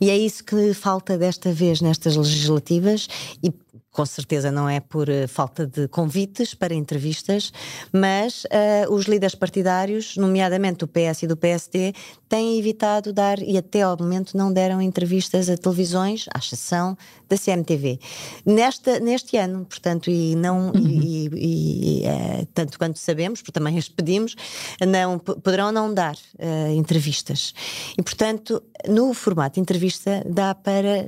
E 0.00 0.08
é 0.08 0.16
isso 0.16 0.44
que 0.44 0.72
falta 0.72 1.18
desta 1.18 1.52
vez 1.52 1.80
nestas 1.80 2.16
legislativas 2.16 3.08
e 3.42 3.52
com 3.94 4.04
certeza 4.04 4.50
não 4.50 4.68
é 4.68 4.80
por 4.80 5.08
uh, 5.08 5.28
falta 5.28 5.64
de 5.64 5.86
convites 5.86 6.52
para 6.52 6.74
entrevistas, 6.74 7.52
mas 7.92 8.42
uh, 8.44 8.92
os 8.92 9.06
líderes 9.06 9.36
partidários, 9.36 10.16
nomeadamente 10.16 10.78
do 10.78 10.88
PS 10.88 11.22
e 11.22 11.26
do 11.28 11.36
PSD, 11.36 11.94
têm 12.28 12.58
evitado 12.58 13.12
dar 13.12 13.38
e 13.40 13.56
até 13.56 13.82
ao 13.82 13.96
momento 13.96 14.36
não 14.36 14.52
deram 14.52 14.82
entrevistas 14.82 15.48
a 15.48 15.56
televisões, 15.56 16.26
à 16.34 16.40
exceção 16.40 16.98
da 17.28 17.38
CMTV. 17.38 18.00
Nesta, 18.44 18.98
neste 18.98 19.36
ano, 19.36 19.64
portanto, 19.64 20.10
e 20.10 20.34
não 20.34 20.72
uhum. 20.72 20.72
e, 20.74 21.28
e, 21.32 22.00
e 22.00 22.04
é, 22.04 22.46
tanto 22.52 22.76
quanto 22.76 22.98
sabemos, 22.98 23.40
porque 23.40 23.52
também 23.52 23.78
as 23.78 23.88
pedimos, 23.88 24.34
não, 24.80 25.20
poderão 25.20 25.70
não 25.70 25.94
dar 25.94 26.16
uh, 26.16 26.72
entrevistas. 26.74 27.54
E, 27.96 28.02
portanto, 28.02 28.60
no 28.88 29.14
formato 29.14 29.60
entrevista 29.60 30.24
dá 30.28 30.52
para 30.52 31.06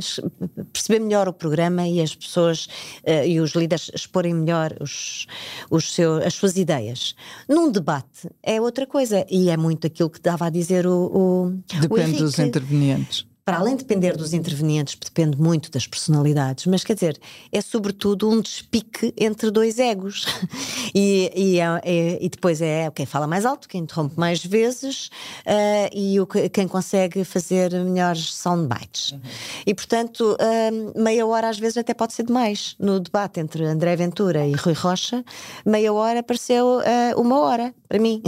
perceber 0.72 1.00
melhor 1.00 1.28
o 1.28 1.32
programa 1.32 1.86
e 1.88 2.00
as 2.00 2.14
pessoas 2.14 2.68
uh, 3.04 3.26
e 3.26 3.40
os 3.40 3.52
líderes 3.52 3.90
exporem 3.94 4.34
melhor 4.34 4.74
os, 4.80 5.26
os 5.70 5.92
seu, 5.92 6.16
as 6.16 6.34
suas 6.34 6.56
ideias. 6.56 7.14
Num 7.48 7.70
debate 7.70 8.30
é 8.42 8.60
outra 8.60 8.86
coisa, 8.86 9.26
e 9.30 9.50
é 9.50 9.56
muito 9.56 9.86
aquilo 9.86 10.10
que 10.10 10.20
dava 10.20 10.46
a 10.46 10.50
dizer 10.50 10.86
o. 10.86 10.92
o 10.92 11.78
Depende 11.80 12.16
o 12.16 12.18
dos 12.18 12.38
intervenientes. 12.38 13.25
Para 13.46 13.58
além 13.58 13.76
de 13.76 13.84
depender 13.84 14.16
dos 14.16 14.32
intervenientes, 14.34 14.96
depende 14.96 15.40
muito 15.40 15.70
das 15.70 15.86
personalidades, 15.86 16.66
mas 16.66 16.82
quer 16.82 16.94
dizer, 16.94 17.16
é 17.52 17.60
sobretudo 17.60 18.28
um 18.28 18.40
despique 18.40 19.14
entre 19.16 19.52
dois 19.52 19.78
egos. 19.78 20.26
e, 20.92 21.30
e, 21.32 21.60
é, 21.60 21.80
é, 21.84 22.18
e, 22.20 22.28
depois 22.28 22.60
é 22.60 22.90
quem 22.90 23.06
fala 23.06 23.24
mais 23.24 23.46
alto, 23.46 23.68
quem 23.68 23.82
interrompe 23.82 24.18
mais 24.18 24.44
vezes 24.44 25.10
uh, 25.46 25.88
e 25.94 26.18
o, 26.18 26.26
quem 26.26 26.66
consegue 26.66 27.22
fazer 27.22 27.72
melhores 27.84 28.34
soundbites. 28.34 29.12
Uhum. 29.12 29.20
E 29.64 29.72
portanto, 29.72 30.36
uh, 30.40 31.00
meia 31.00 31.24
hora 31.24 31.48
às 31.48 31.56
vezes 31.56 31.76
até 31.76 31.94
pode 31.94 32.14
ser 32.14 32.24
demais. 32.24 32.74
No 32.80 32.98
debate 32.98 33.38
entre 33.38 33.64
André 33.64 33.94
Ventura 33.94 34.44
e 34.44 34.54
Rui 34.54 34.74
Rocha, 34.74 35.24
meia 35.64 35.92
hora 35.92 36.20
pareceu 36.20 36.80
uh, 36.80 37.20
uma 37.20 37.38
hora 37.38 37.72
para 37.88 38.00
mim, 38.00 38.20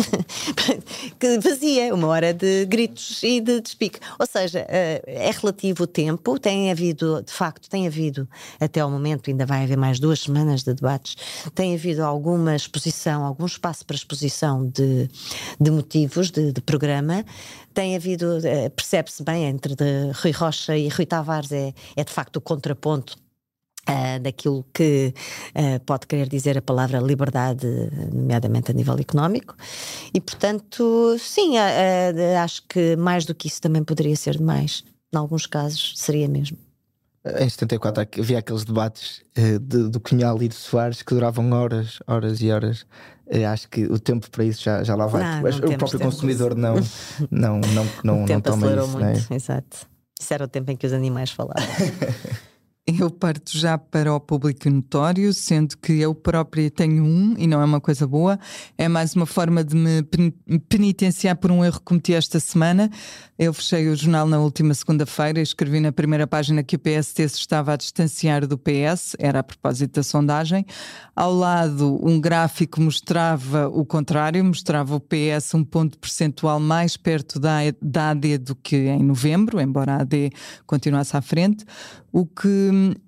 que 1.18 1.38
vazia, 1.40 1.92
uma 1.92 2.06
hora 2.06 2.32
de 2.32 2.64
gritos 2.66 3.20
e 3.24 3.40
de 3.40 3.60
despique. 3.60 3.98
Ou 4.16 4.24
seja, 4.24 4.64
é 5.08 5.30
relativo 5.30 5.84
o 5.84 5.86
tempo, 5.86 6.38
tem 6.38 6.70
havido, 6.70 7.22
de 7.22 7.32
facto, 7.32 7.68
tem 7.70 7.86
havido, 7.86 8.28
até 8.60 8.80
ao 8.80 8.90
momento, 8.90 9.30
ainda 9.30 9.46
vai 9.46 9.64
haver 9.64 9.76
mais 9.76 9.98
duas 9.98 10.20
semanas 10.20 10.62
de 10.62 10.74
debates, 10.74 11.16
tem 11.54 11.74
havido 11.74 12.04
alguma 12.04 12.54
exposição, 12.54 13.24
algum 13.24 13.46
espaço 13.46 13.86
para 13.86 13.96
exposição 13.96 14.66
de, 14.66 15.08
de 15.58 15.70
motivos 15.70 16.30
de, 16.30 16.52
de 16.52 16.60
programa. 16.60 17.24
Tem 17.72 17.96
havido, 17.96 18.44
eh, 18.44 18.68
percebe-se 18.68 19.22
bem, 19.22 19.44
entre 19.44 19.74
Rui 20.22 20.32
Rocha 20.32 20.76
e 20.76 20.88
Rui 20.88 21.06
Tavares, 21.06 21.52
é, 21.52 21.72
é 21.96 22.04
de 22.04 22.12
facto 22.12 22.36
o 22.36 22.40
contraponto 22.40 23.16
Uh, 23.88 24.20
daquilo 24.20 24.66
que 24.74 25.14
uh, 25.56 25.80
pode 25.86 26.06
querer 26.06 26.28
dizer 26.28 26.58
a 26.58 26.60
palavra 26.60 26.98
liberdade, 26.98 27.66
nomeadamente 28.12 28.70
a 28.70 28.74
nível 28.74 28.94
económico. 28.98 29.56
E, 30.12 30.20
portanto, 30.20 31.16
sim, 31.18 31.56
uh, 31.56 32.38
acho 32.44 32.64
que 32.68 32.96
mais 32.96 33.24
do 33.24 33.34
que 33.34 33.48
isso 33.48 33.62
também 33.62 33.82
poderia 33.82 34.14
ser 34.14 34.36
demais. 34.36 34.84
Em 35.12 35.16
alguns 35.16 35.46
casos, 35.46 35.94
seria 35.96 36.28
mesmo. 36.28 36.58
Em 37.24 37.48
74 37.48 38.06
havia 38.20 38.38
aqueles 38.38 38.64
debates 38.64 39.22
de, 39.34 39.88
do 39.88 40.00
Cunhal 40.00 40.42
e 40.42 40.48
de 40.48 40.54
Soares 40.54 41.02
que 41.02 41.12
duravam 41.12 41.50
horas, 41.52 41.98
horas 42.06 42.40
e 42.40 42.50
horas. 42.50 42.86
acho 43.50 43.68
que 43.68 43.84
o 43.86 43.98
tempo 43.98 44.30
para 44.30 44.44
isso 44.44 44.62
já, 44.62 44.82
já 44.82 44.94
lá 44.94 45.06
vai. 45.06 45.22
Não, 45.22 45.50
não 45.50 45.74
o 45.74 45.78
próprio 45.78 46.00
consumidor 46.00 46.54
não, 46.54 46.76
não, 47.30 47.60
não, 47.60 47.86
não, 48.04 48.22
o 48.22 48.26
tempo 48.26 48.50
não 48.50 48.58
toma 48.58 48.72
isso. 48.72 48.88
Muito, 48.88 49.30
né? 49.30 49.36
Exato. 49.36 49.86
Isso 50.20 50.34
era 50.34 50.44
o 50.44 50.48
tempo 50.48 50.70
em 50.70 50.76
que 50.76 50.86
os 50.86 50.92
animais 50.92 51.30
falavam. 51.30 51.62
Eu 52.96 53.10
parto 53.10 53.54
já 53.54 53.76
para 53.76 54.14
o 54.14 54.18
público 54.18 54.70
notório, 54.70 55.34
sendo 55.34 55.76
que 55.76 56.00
eu 56.00 56.14
própria 56.14 56.70
tenho 56.70 57.04
um 57.04 57.34
e 57.36 57.46
não 57.46 57.60
é 57.60 57.64
uma 57.66 57.82
coisa 57.82 58.06
boa. 58.06 58.40
É 58.78 58.88
mais 58.88 59.14
uma 59.14 59.26
forma 59.26 59.62
de 59.62 59.76
me 59.76 60.02
penitenciar 60.70 61.36
por 61.36 61.50
um 61.50 61.62
erro 61.62 61.80
que 61.80 61.84
cometi 61.84 62.14
esta 62.14 62.40
semana. 62.40 62.90
Eu 63.38 63.52
fechei 63.52 63.88
o 63.88 63.94
jornal 63.94 64.26
na 64.26 64.40
última 64.40 64.72
segunda-feira 64.72 65.38
e 65.38 65.42
escrevi 65.42 65.80
na 65.80 65.92
primeira 65.92 66.26
página 66.26 66.62
que 66.62 66.76
o 66.76 66.78
PST 66.78 67.28
se 67.28 67.38
estava 67.38 67.74
a 67.74 67.76
distanciar 67.76 68.46
do 68.46 68.56
PS, 68.56 69.14
era 69.18 69.40
a 69.40 69.42
propósito 69.42 69.96
da 69.96 70.02
sondagem. 70.02 70.64
Ao 71.14 71.32
lado, 71.32 72.00
um 72.02 72.18
gráfico 72.18 72.80
mostrava 72.80 73.68
o 73.68 73.84
contrário, 73.84 74.42
mostrava 74.42 74.96
o 74.96 75.00
PS 75.00 75.52
um 75.52 75.62
ponto 75.62 75.98
percentual 75.98 76.58
mais 76.58 76.96
perto 76.96 77.38
da, 77.38 77.58
da 77.82 78.10
AD 78.10 78.38
do 78.38 78.56
que 78.56 78.76
em 78.76 79.04
novembro, 79.04 79.60
embora 79.60 79.92
a 79.92 80.00
AD 80.00 80.30
continuasse 80.66 81.14
à 81.14 81.20
frente 81.20 81.66
o 82.12 82.24
que 82.24 82.70
ähm, 82.78 83.07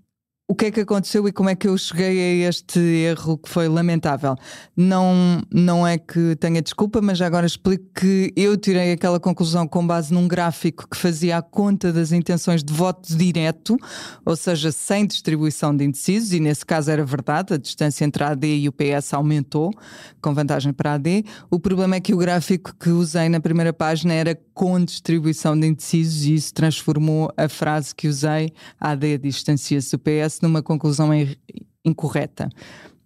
o 0.50 0.54
que 0.56 0.64
é 0.66 0.70
que 0.72 0.80
aconteceu 0.80 1.28
e 1.28 1.32
como 1.32 1.48
é 1.48 1.54
que 1.54 1.68
eu 1.68 1.78
cheguei 1.78 2.44
a 2.44 2.48
este 2.48 2.80
erro 2.80 3.38
que 3.38 3.48
foi 3.48 3.68
lamentável. 3.68 4.34
Não, 4.76 5.40
não 5.48 5.86
é 5.86 5.96
que 5.96 6.34
tenha 6.40 6.60
desculpa, 6.60 7.00
mas 7.00 7.22
agora 7.22 7.46
explico 7.46 7.84
que 7.94 8.32
eu 8.34 8.56
tirei 8.56 8.90
aquela 8.90 9.20
conclusão 9.20 9.64
com 9.68 9.86
base 9.86 10.12
num 10.12 10.26
gráfico 10.26 10.88
que 10.90 10.96
fazia 10.96 11.36
a 11.36 11.42
conta 11.42 11.92
das 11.92 12.10
intenções 12.10 12.64
de 12.64 12.72
voto 12.72 13.16
direto, 13.16 13.76
ou 14.26 14.34
seja, 14.34 14.72
sem 14.72 15.06
distribuição 15.06 15.74
de 15.74 15.84
indecisos, 15.84 16.32
e 16.32 16.40
nesse 16.40 16.66
caso 16.66 16.90
era 16.90 17.04
verdade, 17.04 17.54
a 17.54 17.56
distância 17.56 18.04
entre 18.04 18.24
a 18.24 18.30
AD 18.30 18.44
e 18.44 18.68
o 18.68 18.72
PS 18.72 19.14
aumentou, 19.14 19.70
com 20.20 20.34
vantagem 20.34 20.72
para 20.72 20.90
a 20.90 20.94
AD. 20.94 21.24
O 21.48 21.60
problema 21.60 21.94
é 21.94 22.00
que 22.00 22.12
o 22.12 22.16
gráfico 22.16 22.74
que 22.74 22.90
usei 22.90 23.28
na 23.28 23.38
primeira 23.38 23.72
página 23.72 24.14
era 24.14 24.36
com 24.52 24.84
distribuição 24.84 25.58
de 25.58 25.68
indecisos 25.68 26.24
e 26.24 26.34
isso 26.34 26.52
transformou 26.52 27.32
a 27.36 27.48
frase 27.48 27.94
que 27.94 28.08
usei, 28.08 28.52
a 28.80 28.90
AD 28.90 29.18
distancia-se 29.18 29.92
do 29.92 29.98
PS, 30.00 30.39
numa 30.42 30.62
conclusão 30.62 31.10
incorreta. 31.84 32.48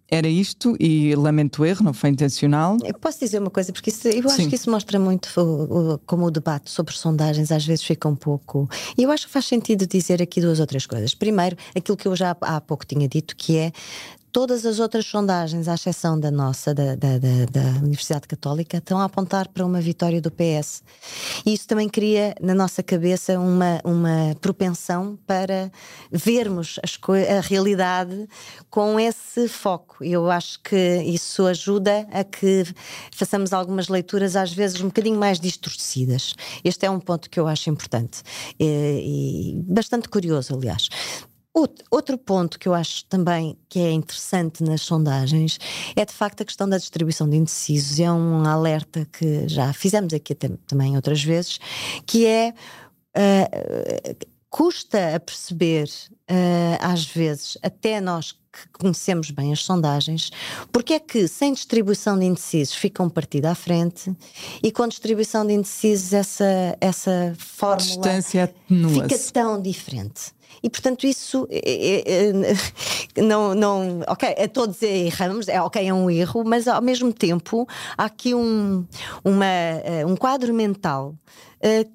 Era 0.07 0.27
isto 0.27 0.75
e 0.79 1.15
lamento 1.15 1.63
o 1.63 1.65
erro, 1.65 1.83
não 1.83 1.93
foi 1.93 2.11
intencional. 2.11 2.77
Eu 2.83 2.93
posso 2.93 3.19
dizer 3.19 3.39
uma 3.39 3.49
coisa, 3.49 3.73
porque 3.73 3.89
isso, 3.89 4.07
eu 4.07 4.23
acho 4.27 4.35
Sim. 4.35 4.49
que 4.49 4.55
isso 4.55 4.69
mostra 4.69 4.99
muito 4.99 5.29
o, 5.35 5.93
o, 5.93 5.97
como 6.05 6.27
o 6.27 6.31
debate 6.31 6.69
sobre 6.69 6.95
sondagens 6.95 7.51
às 7.51 7.65
vezes 7.65 7.83
fica 7.83 8.07
um 8.07 8.15
pouco. 8.15 8.69
E 8.95 9.01
eu 9.01 9.11
acho 9.11 9.25
que 9.25 9.33
faz 9.33 9.45
sentido 9.45 9.87
dizer 9.87 10.21
aqui 10.21 10.39
duas 10.39 10.59
outras 10.59 10.85
coisas. 10.85 11.15
Primeiro, 11.15 11.57
aquilo 11.75 11.97
que 11.97 12.07
eu 12.07 12.15
já 12.15 12.37
há 12.39 12.61
pouco 12.61 12.85
tinha 12.85 13.07
dito, 13.07 13.35
que 13.35 13.57
é 13.57 13.71
todas 14.35 14.65
as 14.65 14.81
outras 14.81 15.05
sondagens, 15.05 15.69
à 15.69 15.75
exceção 15.75 16.19
da 16.19 16.29
nossa, 16.29 16.73
da, 16.73 16.93
da, 16.93 17.17
da, 17.17 17.45
da, 17.49 17.79
Universidade 17.79 18.27
Católica, 18.27 18.79
estão 18.79 18.99
a 18.99 19.05
apontar 19.05 19.47
para 19.47 19.65
uma 19.65 19.79
vitória 19.79 20.19
do 20.19 20.29
PS. 20.29 20.83
E 21.45 21.53
isso 21.53 21.65
também 21.65 21.87
cria 21.87 22.35
na 22.41 22.53
nossa 22.53 22.83
cabeça 22.83 23.39
uma, 23.39 23.79
uma 23.85 24.35
propensão 24.41 25.17
para 25.25 25.71
vermos 26.11 26.77
a 26.83 27.39
realidade 27.39 28.27
com 28.69 28.99
esse 28.99 29.47
foco. 29.47 30.03
Eu 30.03 30.29
acho 30.29 30.59
que 30.59 31.01
isso 31.05 31.45
ajuda 31.45 32.05
a 32.11 32.21
que 32.25 32.65
façamos 33.11 33.53
algumas 33.53 33.87
leituras, 33.87 34.35
às 34.35 34.51
vezes, 34.51 34.81
um 34.81 34.87
bocadinho 34.87 35.17
mais 35.17 35.39
distorcidas. 35.39 36.35
Este 36.61 36.85
é 36.85 36.89
um 36.89 36.99
ponto 36.99 37.29
que 37.29 37.39
eu 37.39 37.47
acho 37.47 37.69
importante 37.69 38.21
e, 38.59 39.53
e 39.55 39.63
bastante 39.63 40.09
curioso, 40.09 40.53
aliás. 40.53 40.89
Outro 41.89 42.17
ponto 42.17 42.59
que 42.59 42.67
eu 42.67 42.73
acho 42.73 43.05
também 43.05 43.57
que 43.69 43.79
é 43.79 43.89
interessante 43.89 44.61
nas 44.61 44.81
sondagens 44.81 45.57
é 45.95 46.03
de 46.03 46.11
facto 46.11 46.41
a 46.41 46.45
questão 46.45 46.67
da 46.67 46.77
distribuição 46.77 47.29
de 47.29 47.37
indecisos. 47.37 47.97
É 47.97 48.11
um 48.11 48.45
alerta 48.45 49.07
que 49.11 49.47
já 49.47 49.71
fizemos 49.71 50.13
aqui 50.13 50.35
também 50.35 50.97
outras 50.97 51.23
vezes, 51.23 51.57
que 52.05 52.25
é 52.25 52.53
uh, 53.15 54.27
custa 54.49 55.15
a 55.15 55.19
perceber 55.19 55.89
uh, 56.29 56.77
às 56.79 57.05
vezes, 57.05 57.57
até 57.61 58.01
nós 58.01 58.33
que 58.33 58.69
conhecemos 58.71 59.31
bem 59.31 59.51
as 59.51 59.61
sondagens, 59.61 60.31
porque 60.71 60.93
é 60.93 60.99
que 60.99 61.27
sem 61.27 61.53
distribuição 61.53 62.17
de 62.17 62.25
indecisos 62.25 62.73
fica 62.73 63.03
um 63.03 63.09
partido 63.09 63.47
à 63.47 63.55
frente 63.55 64.15
e 64.63 64.71
com 64.71 64.87
distribuição 64.87 65.45
de 65.45 65.53
indecisos 65.53 66.13
essa, 66.13 66.77
essa 66.79 67.35
fórmula 67.37 68.01
fica 68.89 69.17
tão 69.33 69.61
diferente. 69.61 70.34
E 70.63 70.69
portanto 70.69 71.05
isso 71.05 71.47
é, 71.49 72.29
é, 72.29 73.21
não, 73.21 73.53
não, 73.53 74.01
ok, 74.07 74.35
a 74.43 74.47
todos 74.47 74.81
erramos, 74.81 75.47
é 75.47 75.61
ok, 75.61 75.87
é 75.87 75.93
um 75.93 76.09
erro, 76.09 76.43
mas 76.45 76.67
ao 76.67 76.81
mesmo 76.81 77.13
tempo 77.13 77.67
há 77.97 78.05
aqui 78.05 78.33
um, 78.33 78.85
uma, 79.23 79.45
um 80.07 80.15
quadro 80.15 80.53
mental 80.53 81.13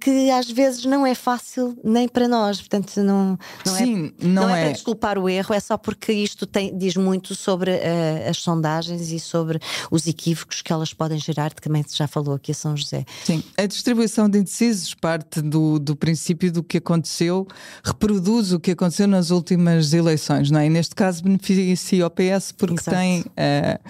que 0.01 0.31
às 0.31 0.51
vezes 0.51 0.85
não 0.85 1.07
é 1.07 1.15
fácil 1.15 1.77
nem 1.85 2.09
para 2.09 2.27
nós, 2.27 2.59
portanto 2.59 3.03
não, 3.03 3.39
não, 3.65 3.75
Sim, 3.75 4.13
é, 4.21 4.25
não, 4.25 4.43
não 4.43 4.49
é, 4.49 4.61
é 4.61 4.65
para 4.65 4.73
desculpar 4.73 5.19
o 5.19 5.29
erro, 5.29 5.55
é 5.55 5.61
só 5.61 5.77
porque 5.77 6.13
isto 6.13 6.47
tem, 6.47 6.77
diz 6.77 6.97
muito 6.97 7.35
sobre 7.35 7.71
uh, 7.71 8.29
as 8.29 8.39
sondagens 8.39 9.11
e 9.11 9.21
sobre 9.21 9.61
os 9.91 10.07
equívocos 10.07 10.63
que 10.63 10.73
elas 10.73 10.93
podem 10.93 11.19
gerar, 11.19 11.55
que 11.55 11.61
também 11.61 11.85
já 11.93 12.07
falou 12.07 12.35
aqui 12.35 12.53
a 12.53 12.55
São 12.55 12.77
José. 12.77 13.05
Sim, 13.25 13.43
a 13.57 13.67
distribuição 13.67 14.29
de 14.29 14.39
indecisos 14.39 14.95
parte 14.95 15.41
do, 15.41 15.79
do 15.79 15.95
princípio 15.95 16.51
do 16.53 16.63
que 16.63 16.79
aconteceu, 16.79 17.47
reproduz 17.85 18.53
o 18.53 18.61
que 18.61 18.73
aconteceu 18.73 19.07
nas 19.07 19.31
últimas 19.31 19.93
eleições, 19.93 20.51
não 20.51 20.61
é? 20.61 20.67
E 20.67 20.71
neste 20.71 20.95
caso 20.95 21.23
beneficia 21.23 22.07
o 22.07 22.11
PS 22.11 22.53
porque 22.53 22.81
Exato. 22.81 22.97
tem. 22.97 23.21
Uh, 23.21 23.81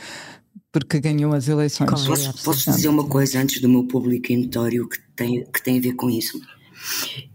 porque 0.72 1.00
ganhou 1.00 1.32
as 1.32 1.48
eleições. 1.48 1.90
Posso, 1.90 2.44
posso, 2.44 2.70
dizer 2.70 2.88
uma 2.88 3.06
coisa 3.06 3.40
antes 3.40 3.60
do 3.60 3.68
meu 3.68 3.84
público 3.84 4.32
notório 4.32 4.88
que 4.88 4.98
tem, 5.16 5.44
que 5.44 5.62
tem 5.62 5.78
a 5.78 5.80
ver 5.80 5.94
com 5.94 6.08
isso? 6.08 6.40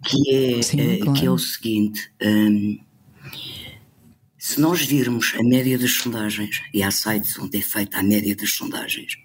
Que 0.05 0.35
é, 0.57 0.61
Sim, 0.61 0.97
claro. 0.99 1.19
que 1.19 1.25
é 1.25 1.31
o 1.31 1.37
seguinte: 1.37 2.11
um, 2.21 2.79
se 4.37 4.59
nós 4.59 4.81
virmos 4.81 5.33
a 5.37 5.43
média 5.43 5.77
das 5.77 5.91
sondagens, 5.91 6.61
e 6.73 6.81
há 6.81 6.91
sites 6.91 7.37
onde 7.37 7.57
é 7.57 7.61
feita 7.61 7.99
a 7.99 8.03
média 8.03 8.35
das 8.35 8.51
sondagens, 8.51 9.17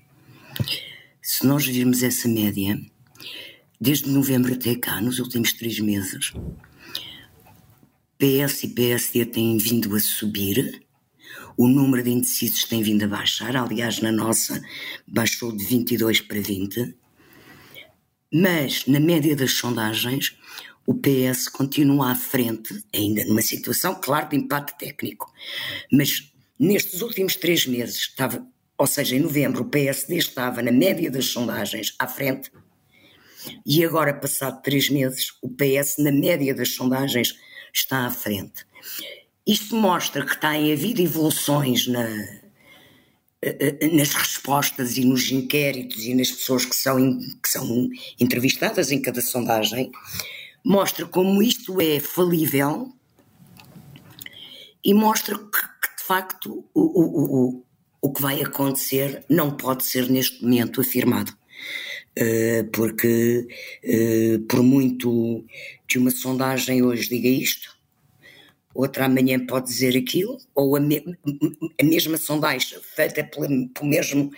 se 1.23 1.47
nós 1.47 1.67
virmos 1.67 2.03
essa 2.03 2.27
média, 2.27 2.81
desde 3.81 4.11
novembro 4.11 4.53
até 4.53 4.75
cá, 4.75 5.01
nos 5.01 5.19
últimos 5.19 5.53
três 5.53 5.79
meses, 5.79 6.33
PS 8.19 8.65
e 8.65 8.69
PSD 8.69 9.25
têm 9.27 9.57
vindo 9.57 9.95
a 9.95 10.01
subir, 10.01 10.83
o 11.61 11.69
número 11.69 12.03
de 12.03 12.09
indecisos 12.09 12.65
tem 12.65 12.83
vindo 12.83 13.05
a 13.05 13.07
baixar, 13.07 13.55
aliás, 13.55 14.01
na 14.01 14.11
nossa 14.11 14.63
baixou 15.07 15.55
de 15.55 15.63
22 15.63 16.23
para 16.23 16.41
20, 16.41 16.97
mas 18.33 18.87
na 18.87 18.99
média 18.99 19.37
das 19.37 19.53
sondagens 19.53 20.39
o 20.87 20.95
PS 20.95 21.49
continua 21.49 22.13
à 22.13 22.15
frente, 22.15 22.83
ainda 22.95 23.27
numa 23.27 23.43
situação, 23.43 23.95
claro, 24.01 24.31
de 24.31 24.37
empate 24.37 24.79
técnico, 24.79 25.31
mas 25.93 26.33
nestes 26.59 27.03
últimos 27.03 27.37
três 27.37 27.67
meses 27.67 27.97
estava, 27.97 28.43
ou 28.79 28.87
seja, 28.87 29.15
em 29.15 29.21
novembro, 29.21 29.61
o 29.61 29.69
PSD 29.69 30.17
estava 30.17 30.63
na 30.63 30.73
média 30.73 31.11
das 31.11 31.27
sondagens 31.27 31.95
à 31.99 32.09
frente. 32.09 32.51
E 33.67 33.85
agora, 33.85 34.15
passado 34.15 34.63
três 34.63 34.89
meses, 34.89 35.35
o 35.43 35.51
PS, 35.51 35.97
na 35.99 36.11
média 36.11 36.55
das 36.55 36.71
sondagens, 36.71 37.39
está 37.71 38.07
à 38.07 38.11
frente. 38.11 38.65
Isto 39.51 39.75
mostra 39.75 40.25
que 40.25 40.41
tem 40.41 40.73
havido 40.73 41.03
evoluções 41.03 41.89
na, 41.89 42.07
eh, 43.43 43.79
eh, 43.81 43.89
nas 43.89 44.15
respostas 44.15 44.97
e 44.97 45.05
nos 45.05 45.29
inquéritos 45.33 46.05
e 46.05 46.15
nas 46.15 46.31
pessoas 46.31 46.65
que 46.65 46.77
são, 46.77 47.19
que 47.19 47.49
são 47.49 47.91
entrevistadas 48.21 48.93
em 48.93 49.03
cada 49.03 49.21
sondagem, 49.21 49.91
mostra 50.65 51.05
como 51.05 51.43
isto 51.43 51.81
é 51.81 51.99
falível 51.99 52.93
e 54.85 54.95
mostra 54.95 55.37
que, 55.37 55.43
que 55.43 55.97
de 55.99 56.05
facto 56.07 56.65
o, 56.73 56.81
o, 56.81 57.49
o, 57.49 57.65
o 58.03 58.13
que 58.13 58.23
vai 58.23 58.41
acontecer 58.41 59.25
não 59.29 59.51
pode 59.51 59.85
ser 59.85 60.09
neste 60.09 60.45
momento 60.45 60.81
afirmado. 60.81 61.37
Uh, 62.17 62.71
porque 62.73 63.49
por 64.49 64.63
muito 64.63 65.45
que 65.89 65.99
uma 65.99 66.11
sondagem 66.13 66.83
hoje 66.85 67.09
diga 67.09 67.29
isto, 67.29 67.80
outra 68.75 69.07
amanhã 69.07 69.45
pode 69.45 69.67
dizer 69.67 69.97
aquilo, 69.97 70.39
ou 70.55 70.77
a, 70.77 70.81
me, 70.81 71.03
a 71.81 71.85
mesma 71.85 72.17
sondagem 72.17 72.79
feita 72.95 73.25
pela, 73.25 73.49
pelo 73.49 73.87
mesmo, 73.87 74.31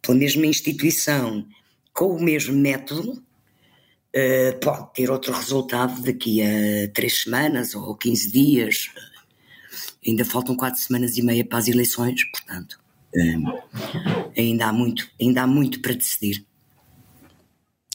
pela 0.00 0.16
mesma 0.16 0.46
instituição, 0.46 1.46
com 1.92 2.16
o 2.16 2.22
mesmo 2.22 2.54
método, 2.54 3.12
uh, 3.12 4.60
pode 4.60 4.94
ter 4.94 5.10
outro 5.10 5.32
resultado 5.32 6.02
daqui 6.02 6.42
a 6.42 6.88
três 6.92 7.22
semanas 7.22 7.74
ou 7.74 7.94
15 7.94 8.30
dias. 8.30 8.90
Ainda 10.06 10.24
faltam 10.24 10.56
quatro 10.56 10.80
semanas 10.80 11.18
e 11.18 11.22
meia 11.22 11.44
para 11.44 11.58
as 11.58 11.68
eleições, 11.68 12.24
portanto, 12.30 12.80
uh, 13.14 14.32
ainda, 14.36 14.66
há 14.66 14.72
muito, 14.72 15.10
ainda 15.20 15.42
há 15.42 15.46
muito 15.46 15.80
para 15.80 15.94
decidir. 15.94 16.44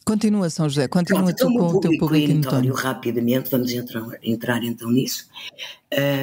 Continua, 0.06 0.52
São 0.52 0.70
José, 0.70 0.88
continua 0.88 1.34
Pronto, 1.34 1.36
então, 1.36 1.54
com 1.58 1.78
o 1.78 1.80
teu 1.80 1.98
público 1.98 2.32
notório, 2.32 2.74
rapidamente, 2.76 3.50
vamos 3.50 3.72
entrar, 3.72 4.04
entrar 4.22 4.64
então 4.64 4.92
nisso. 4.92 5.28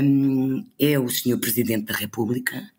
Um, 0.01 0.65
é 0.79 0.97
o 1.01 1.09
Sr. 1.09 1.37
Presidente 1.41 1.87
da 1.87 1.95
República, 1.95 2.71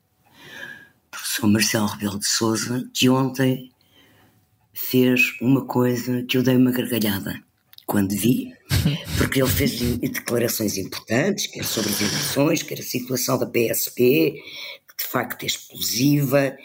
professor 1.12 1.48
Marcelo 1.48 1.88
Rebelo 1.88 2.18
de 2.18 2.26
Souza, 2.26 2.90
que 2.94 3.10
ontem 3.10 3.70
fez 4.72 5.38
uma 5.42 5.66
coisa 5.66 6.24
que 6.24 6.38
eu 6.38 6.44
dei 6.44 6.56
uma 6.56 6.72
gargalhada 6.72 7.44
quando 7.86 8.12
vi, 8.12 8.54
porque 9.18 9.42
ele 9.42 9.52
fez 9.52 9.78
declarações 10.00 10.78
importantes, 10.78 11.48
quer 11.48 11.66
sobre 11.66 11.90
as 11.90 12.00
eleições, 12.00 12.64
quer 12.64 12.80
a 12.80 12.84
situação 12.84 13.38
da 13.38 13.46
PSP, 13.46 14.42
que 14.88 15.04
de 15.04 15.10
facto 15.10 15.44
é 15.44 15.48
explosiva, 15.48 16.58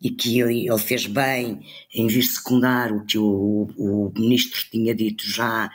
e 0.00 0.10
que 0.10 0.40
ele, 0.40 0.66
fez 0.78 1.06
bem 1.06 1.60
em 1.94 2.06
vir 2.06 2.24
secundar 2.24 2.92
o 2.92 3.04
que 3.04 3.18
o, 3.18 3.68
o 3.76 4.12
ministro 4.14 4.64
tinha 4.70 4.94
dito 4.94 5.26
já 5.26 5.70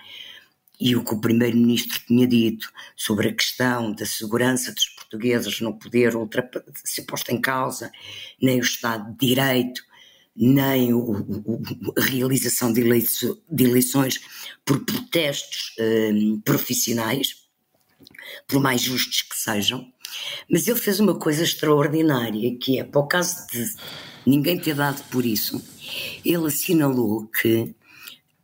e 0.79 0.95
o 0.95 1.03
que 1.03 1.13
o 1.13 1.19
primeiro-ministro 1.19 1.99
tinha 2.07 2.25
dito 2.25 2.71
sobre 2.95 3.29
a 3.29 3.33
questão 3.33 3.91
da 3.91 4.05
segurança 4.05 4.73
dos 4.73 4.87
portugueses 4.89 5.59
não 5.59 5.73
poder 5.73 6.13
ser 6.85 7.01
posta 7.03 7.33
em 7.33 7.41
causa, 7.41 7.91
nem 8.41 8.59
o 8.59 8.63
Estado 8.63 9.11
de 9.11 9.27
Direito, 9.27 9.81
nem 10.35 10.93
o, 10.93 10.99
o, 11.01 11.61
a 11.97 12.01
realização 12.01 12.71
de, 12.71 12.81
de, 12.81 13.63
eleições 13.65 14.21
por 14.63 14.79
protestos 14.85 15.75
um, 15.79 16.39
profissionais, 16.41 17.35
por 18.47 18.61
mais 18.61 18.81
justos 18.81 19.23
que 19.23 19.35
sejam. 19.35 19.85
Mas 20.49 20.67
ele 20.67 20.79
fez 20.79 20.99
uma 20.99 21.19
coisa 21.19 21.43
extraordinária, 21.43 22.57
que 22.57 22.79
é, 22.79 22.83
para 22.85 23.01
o 23.01 23.07
caso 23.07 23.45
de 23.47 23.65
ninguém 24.29 24.59
ter 24.59 24.75
dado 24.75 25.03
por 25.09 25.25
isso, 25.25 25.61
ele 26.23 26.47
assinalou 26.47 27.27
que 27.27 27.75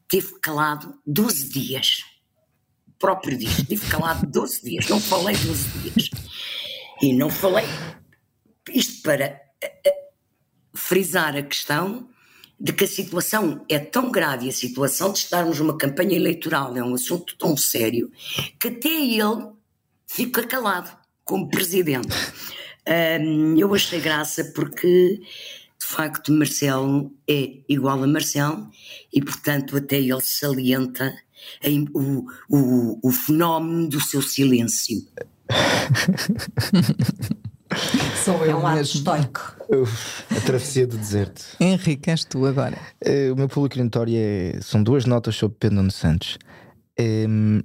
teve 0.07 0.39
calado 0.39 0.97
12 1.05 1.49
dias. 1.49 2.03
O 2.87 2.93
próprio 2.97 3.37
diz, 3.37 3.55
tive 3.67 3.87
calado 3.87 4.25
12 4.25 4.63
dias, 4.63 4.87
não 4.87 4.99
falei 4.99 5.35
12 5.35 5.67
dias. 5.79 6.09
E 7.01 7.13
não 7.13 7.29
falei, 7.29 7.65
isto 8.73 9.01
para 9.03 9.25
eh, 9.61 9.81
eh, 9.85 10.09
frisar 10.73 11.35
a 11.35 11.43
questão 11.43 12.09
de 12.59 12.71
que 12.71 12.85
a 12.85 12.87
situação 12.87 13.65
é 13.69 13.77
tão 13.77 14.09
grave, 14.09 14.47
a 14.47 14.51
situação 14.51 15.11
de 15.11 15.19
estarmos 15.19 15.59
numa 15.59 15.77
campanha 15.77 16.15
eleitoral 16.15 16.75
é 16.77 16.81
um 16.81 16.93
assunto 16.93 17.37
tão 17.37 17.57
sério, 17.57 18.09
que 18.59 18.69
até 18.69 18.87
ele 18.87 19.51
fica 20.07 20.47
calado 20.47 20.89
como 21.25 21.49
presidente. 21.49 22.15
Um, 22.87 23.57
eu 23.57 23.73
achei 23.73 23.99
graça 23.99 24.45
porque 24.55 25.19
de 25.85 25.93
facto 25.93 26.33
Marcelo 26.33 27.11
é 27.29 27.59
igual 27.69 28.03
a 28.03 28.07
Marcelo 28.07 28.71
e 29.13 29.21
portanto 29.21 29.77
até 29.77 29.99
ele 29.99 30.19
salienta 30.21 31.15
o, 31.93 32.25
o, 32.49 32.99
o 33.07 33.11
fenómeno 33.11 33.87
do 33.87 34.01
seu 34.01 34.21
silêncio. 34.21 35.05
Sou 38.23 38.43
eu 38.45 38.51
é 38.51 38.55
um 38.55 38.65
ato 38.65 38.81
estoico. 38.81 39.55
A 40.35 40.41
travessia 40.41 40.87
do 40.87 40.97
deserto. 40.97 41.43
Henrique, 41.59 42.09
és 42.09 42.23
tu 42.23 42.45
agora. 42.45 42.79
Uh, 43.05 43.33
o 43.33 43.35
meu 43.35 43.47
público 43.47 43.77
notório 43.83 44.15
é, 44.17 44.59
são 44.61 44.81
duas 44.81 45.05
notas 45.05 45.35
sobre 45.35 45.57
Pedro 45.59 45.75
Nuno 45.77 45.91
Santos. 45.91 46.39
Um, 46.99 47.61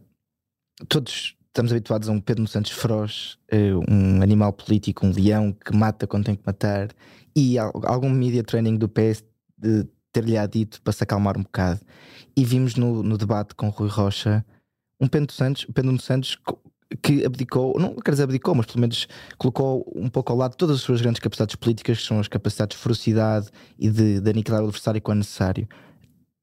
todos 0.88 1.36
estamos 1.46 1.72
habituados 1.72 2.08
a 2.08 2.12
um 2.12 2.20
Pedro 2.20 2.42
Nuno 2.42 2.48
Santos 2.48 2.72
feroz, 2.72 3.38
uh, 3.52 3.80
um 3.88 4.20
animal 4.20 4.52
político, 4.52 5.06
um 5.06 5.12
leão 5.12 5.52
que 5.52 5.74
mata 5.74 6.06
quando 6.06 6.24
tem 6.26 6.34
que 6.34 6.42
matar 6.44 6.90
e 7.34 7.58
algum 7.58 8.10
media 8.10 8.42
training 8.42 8.76
do 8.76 8.88
PS 8.88 9.24
de 9.56 9.86
ter-lhe 10.12 10.36
dito 10.48 10.82
para 10.82 10.92
se 10.92 11.02
acalmar 11.02 11.36
um 11.38 11.42
bocado. 11.42 11.80
E 12.36 12.44
vimos 12.44 12.74
no, 12.74 13.02
no 13.02 13.16
debate 13.16 13.54
com 13.54 13.68
Rui 13.68 13.88
Rocha 13.88 14.44
um 15.00 15.08
Pedro 15.08 15.32
Santos, 15.32 15.66
Pedro 15.72 15.98
Santos 16.00 16.36
que 17.02 17.24
abdicou, 17.24 17.78
não 17.78 17.94
quer 17.94 18.10
dizer 18.10 18.24
abdicou, 18.24 18.54
mas 18.54 18.66
pelo 18.66 18.80
menos 18.80 19.06
colocou 19.38 19.90
um 19.94 20.08
pouco 20.08 20.32
ao 20.32 20.38
lado 20.38 20.56
todas 20.56 20.76
as 20.76 20.82
suas 20.82 21.00
grandes 21.00 21.20
capacidades 21.20 21.54
políticas, 21.54 21.98
que 21.98 22.06
são 22.06 22.18
as 22.18 22.28
capacidades 22.28 22.76
de 22.76 22.82
ferocidade 22.82 23.48
e 23.78 23.88
de, 23.88 24.20
de 24.20 24.30
aniquilar 24.30 24.60
o 24.60 24.64
adversário 24.64 25.00
quando 25.00 25.18
necessário. 25.18 25.68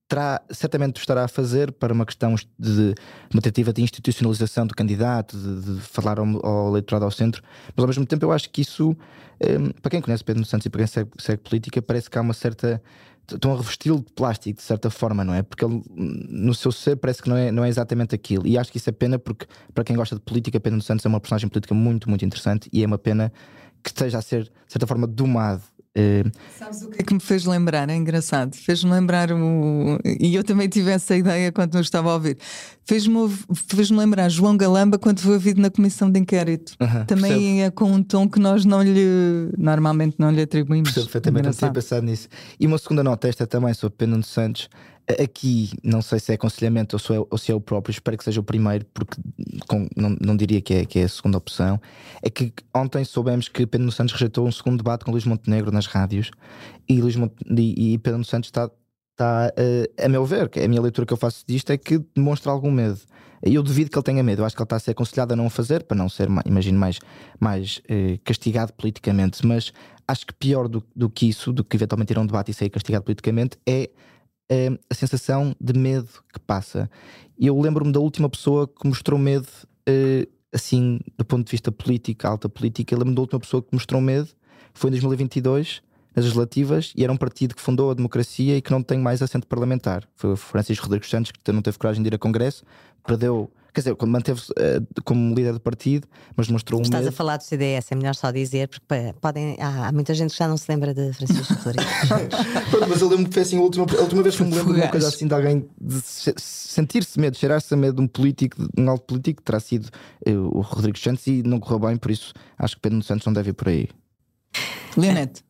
Terá, 0.07 0.41
certamente 0.49 0.99
estará 1.01 1.25
a 1.25 1.27
fazer 1.27 1.71
para 1.71 1.93
uma 1.93 2.05
questão 2.05 2.33
de 2.57 2.95
uma 3.33 3.41
tentativa 3.41 3.73
de 3.73 3.81
institucionalização 3.81 4.65
do 4.65 4.73
candidato, 4.73 5.37
de, 5.37 5.75
de 5.75 5.81
falar 5.81 6.17
ao, 6.17 6.45
ao 6.45 6.69
eleitorado 6.69 7.03
ao 7.03 7.11
centro, 7.11 7.43
mas 7.75 7.83
ao 7.83 7.87
mesmo 7.87 8.05
tempo 8.05 8.23
eu 8.23 8.31
acho 8.31 8.49
que 8.49 8.61
isso 8.61 8.95
um, 9.41 9.71
para 9.81 9.91
quem 9.91 10.01
conhece 10.01 10.23
Pedro 10.23 10.43
Santos 10.45 10.65
e 10.65 10.69
para 10.69 10.79
quem 10.79 10.87
segue, 10.87 11.11
segue 11.19 11.41
política, 11.43 11.81
parece 11.81 12.09
que 12.09 12.17
há 12.17 12.21
uma 12.21 12.33
certa. 12.33 12.81
Estão 13.29 13.53
a 13.53 13.57
revesti-lo 13.57 13.99
de 13.99 14.13
plástico, 14.13 14.57
de 14.57 14.63
certa 14.63 14.89
forma, 14.89 15.21
não 15.21 15.33
é? 15.33 15.43
Porque 15.43 15.65
ele, 15.65 15.83
no 15.93 16.53
seu 16.53 16.71
ser, 16.71 16.95
parece 16.95 17.21
que 17.21 17.27
não 17.27 17.35
é, 17.35 17.51
não 17.51 17.65
é 17.65 17.67
exatamente 17.67 18.15
aquilo. 18.15 18.47
E 18.47 18.57
acho 18.57 18.71
que 18.71 18.77
isso 18.77 18.89
é 18.89 18.93
pena, 18.93 19.19
porque 19.19 19.45
para 19.73 19.83
quem 19.83 19.97
gosta 19.97 20.15
de 20.15 20.21
política, 20.21 20.57
Pedro 20.61 20.81
Santos 20.81 21.05
é 21.05 21.09
uma 21.09 21.19
personagem 21.19 21.49
política 21.49 21.75
muito, 21.75 22.09
muito 22.09 22.23
interessante 22.23 22.69
e 22.71 22.81
é 22.81 22.87
uma 22.87 22.97
pena 22.97 23.31
que 23.83 23.89
esteja 23.89 24.17
a 24.17 24.21
ser, 24.21 24.43
de 24.43 24.51
certa 24.69 24.87
forma, 24.87 25.05
domado 25.05 25.61
Uh, 25.97 26.31
Sabes 26.55 26.83
o 26.83 26.89
que 26.91 27.01
é 27.01 27.03
que 27.03 27.11
me 27.11 27.19
fez 27.19 27.43
lembrar? 27.45 27.89
É 27.89 27.95
engraçado. 27.95 28.55
Fez-me 28.55 28.91
lembrar 28.91 29.31
o. 29.31 29.97
E 30.05 30.35
eu 30.35 30.43
também 30.43 30.69
tive 30.69 30.91
essa 30.91 31.15
ideia 31.15 31.51
quando 31.51 31.73
eu 31.73 31.81
estava 31.81 32.11
a 32.11 32.13
ouvir. 32.13 32.37
Fez-me 32.85 33.17
fez 33.67 33.89
lembrar 33.89 34.29
João 34.29 34.55
Galamba 34.55 34.99
quando 34.99 35.19
foi 35.19 35.33
ouvido 35.33 35.59
na 35.59 35.71
comissão 35.71 36.11
de 36.11 36.19
inquérito. 36.19 36.73
Também 37.07 37.31
percebo. 37.31 37.61
é 37.61 37.71
com 37.71 37.91
um 37.91 38.03
tom 38.03 38.29
que 38.29 38.39
nós 38.39 38.63
não 38.63 38.83
lhe. 38.83 39.49
normalmente 39.57 40.15
não 40.19 40.29
lhe 40.29 40.41
atribuímos. 40.41 40.89
Percebo 40.89 41.07
perfeitamente, 41.07 41.45
não 41.45 41.53
tinha 41.53 41.71
pensado 41.71 42.05
nisso. 42.05 42.27
E 42.59 42.67
uma 42.67 42.77
segunda 42.77 43.03
nota, 43.03 43.27
esta 43.27 43.47
também 43.47 43.73
sobre 43.73 43.95
Pedro 43.97 44.21
Santos. 44.21 44.69
Aqui, 45.23 45.71
não 45.81 46.01
sei 46.01 46.19
se 46.19 46.33
é 46.33 46.35
aconselhamento 46.35 46.97
ou 46.97 46.99
se 46.99 47.13
é, 47.13 47.17
ou 47.17 47.37
se 47.37 47.49
é 47.49 47.55
o 47.55 47.61
próprio, 47.61 47.93
espero 47.93 48.17
que 48.17 48.25
seja 48.25 48.41
o 48.41 48.43
primeiro, 48.43 48.85
porque 48.93 49.15
com, 49.65 49.87
não, 49.95 50.17
não 50.19 50.35
diria 50.35 50.59
que 50.59 50.73
é, 50.73 50.85
que 50.85 50.99
é 50.99 51.03
a 51.03 51.09
segunda 51.09 51.37
opção. 51.37 51.79
É 52.21 52.29
que 52.29 52.51
ontem 52.75 53.05
soubemos 53.05 53.47
que 53.47 53.65
Pedro 53.65 53.89
Santos 53.89 54.13
rejeitou 54.13 54.45
um 54.45 54.51
segundo 54.51 54.77
debate 54.77 55.05
com 55.05 55.11
Luís 55.11 55.23
Montenegro 55.23 55.71
nas 55.71 55.85
rádios 55.85 56.29
e, 56.89 56.99
Luís 56.99 57.15
Monte, 57.15 57.35
e, 57.49 57.93
e 57.93 57.97
Pedro 57.97 58.21
Santos 58.25 58.49
está, 58.49 58.69
está 59.11 59.53
uh, 59.57 60.05
a 60.05 60.09
meu 60.09 60.25
ver, 60.25 60.51
a 60.61 60.67
minha 60.67 60.81
leitura 60.81 61.05
que 61.05 61.13
eu 61.13 61.17
faço 61.17 61.45
disto 61.47 61.71
é 61.71 61.77
que 61.77 61.99
demonstra 62.13 62.51
algum 62.51 62.69
medo. 62.69 62.99
Eu 63.41 63.63
duvido 63.63 63.89
que 63.89 63.97
ele 63.97 64.03
tenha 64.03 64.21
medo, 64.21 64.41
eu 64.41 64.45
acho 64.45 64.55
que 64.57 64.61
ele 64.61 64.65
está 64.65 64.75
a 64.75 64.79
ser 64.79 64.91
aconselhado 64.91 65.31
a 65.31 65.35
não 65.37 65.45
o 65.45 65.49
fazer, 65.49 65.83
para 65.83 65.95
não 65.95 66.09
ser, 66.09 66.27
imagino, 66.45 66.77
mais, 66.77 66.99
mais 67.39 67.77
uh, 67.89 68.19
castigado 68.25 68.73
politicamente, 68.73 69.45
mas 69.45 69.71
acho 70.05 70.25
que 70.25 70.33
pior 70.33 70.67
do, 70.67 70.83
do 70.93 71.09
que 71.09 71.29
isso, 71.29 71.53
do 71.53 71.63
que 71.63 71.77
eventualmente 71.77 72.11
ir 72.11 72.17
a 72.17 72.21
um 72.21 72.25
debate 72.25 72.51
e 72.51 72.53
ser 72.53 72.69
castigado 72.69 73.05
politicamente, 73.05 73.57
é 73.65 73.89
uh, 74.51 74.79
a 74.89 74.93
sensação 74.93 75.55
de 75.59 75.77
medo 75.77 76.09
que 76.33 76.39
passa. 76.39 76.89
Eu 77.39 77.59
lembro-me 77.59 77.91
da 77.91 77.99
última 77.99 78.29
pessoa 78.29 78.67
que 78.67 78.87
mostrou 78.87 79.19
medo, 79.19 79.47
uh, 79.87 80.27
assim, 80.53 80.99
do 81.17 81.25
ponto 81.25 81.45
de 81.45 81.51
vista 81.51 81.71
político, 81.71 82.27
alta 82.27 82.49
política. 82.49 82.93
Eu 82.93 82.99
lembro-me 82.99 83.15
da 83.15 83.21
última 83.21 83.39
pessoa 83.39 83.61
que 83.61 83.69
mostrou 83.71 84.01
medo, 84.01 84.29
foi 84.73 84.89
em 84.89 84.91
2022, 84.91 85.81
nas 86.15 86.25
legislativas, 86.25 86.93
e 86.95 87.03
era 87.03 87.11
um 87.13 87.17
partido 87.17 87.55
que 87.55 87.61
fundou 87.61 87.91
a 87.91 87.93
democracia 87.93 88.57
e 88.57 88.61
que 88.61 88.71
não 88.71 88.81
tem 88.81 88.97
mais 88.97 89.21
assento 89.21 89.45
parlamentar. 89.47 90.03
Foi 90.15 90.31
o 90.31 90.35
Francisco 90.35 90.85
Rodrigues 90.85 91.09
Santos, 91.09 91.31
que 91.31 91.51
não 91.51 91.61
teve 91.61 91.77
coragem 91.77 92.01
de 92.01 92.09
ir 92.09 92.15
a 92.15 92.17
Congresso, 92.17 92.63
perdeu 93.05 93.51
quer 93.77 93.81
dizer, 93.81 93.95
quando 93.95 94.11
manteve-se 94.11 94.51
uh, 94.51 95.03
como 95.03 95.35
líder 95.35 95.53
do 95.53 95.59
partido, 95.59 96.07
mas 96.35 96.47
mostrou 96.49 96.79
um. 96.79 96.83
Estás 96.83 97.03
medo. 97.03 97.13
a 97.13 97.15
falar 97.15 97.37
do 97.37 97.43
CDS, 97.43 97.91
é 97.91 97.95
melhor 97.95 98.15
só 98.15 98.31
dizer, 98.31 98.67
porque 98.67 98.83
pá, 98.87 99.13
podem, 99.21 99.55
há, 99.59 99.87
há 99.87 99.91
muita 99.91 100.15
gente 100.15 100.31
que 100.31 100.37
já 100.37 100.47
não 100.47 100.57
se 100.57 100.65
lembra 100.67 100.95
de 100.95 101.13
Francisco 101.13 101.53
Florido. 101.61 101.85
Mas 102.89 103.01
eu 103.01 103.07
lembro 103.07 103.27
que 103.27 103.33
foi 103.33 103.43
assim 103.43 103.57
a 103.57 103.61
última, 103.61 103.85
a 103.85 104.01
última 104.01 104.23
vez 104.23 104.35
que 104.35 104.43
me 104.43 104.55
lembro 104.55 104.73
de 104.73 104.79
uma 104.79 104.87
coisa 104.87 105.07
assim 105.07 105.27
de 105.27 105.33
alguém 105.33 105.69
sentir-se 106.37 107.19
medo, 107.19 107.37
cheirar-se 107.37 107.71
a 107.71 107.77
medo 107.77 107.97
de 107.97 108.01
um 108.01 108.07
político, 108.07 108.57
de 108.57 108.81
um 108.81 108.89
alto 108.89 109.05
político, 109.05 109.43
terá 109.43 109.59
sido 109.59 109.89
eh, 110.25 110.35
o 110.35 110.61
Rodrigo 110.61 110.97
Santos 110.97 111.27
e 111.27 111.43
não 111.43 111.59
correu 111.59 111.79
bem, 111.79 111.97
por 111.97 112.09
isso 112.09 112.33
acho 112.57 112.75
que 112.75 112.81
Pedro 112.81 113.03
Santos 113.03 113.27
não 113.27 113.33
deve 113.33 113.51
ir 113.51 113.53
por 113.53 113.67
aí. 113.67 113.89
Leonete, 114.97 115.43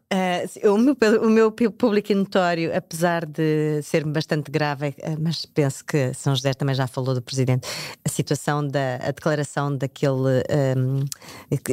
O, 0.64 0.78
meu, 0.78 0.96
o 1.22 1.30
meu 1.30 1.52
público 1.52 2.14
notório, 2.14 2.76
apesar 2.76 3.26
de 3.26 3.82
ser 3.84 4.04
bastante 4.06 4.52
grave, 4.52 4.90
uh, 4.90 5.18
mas 5.20 5.46
penso 5.46 5.84
que 5.86 6.14
São 6.14 6.36
José 6.36 6.54
também 6.54 6.76
já 6.76 6.88
falou 6.88 7.14
do 7.14 7.22
Presidente, 7.22 7.68
a 8.04 8.10
situação 8.10 8.68
da 8.68 8.96
a 8.98 9.12
declaração 9.12 9.76
daquele 9.76 10.44
um, 10.78 11.06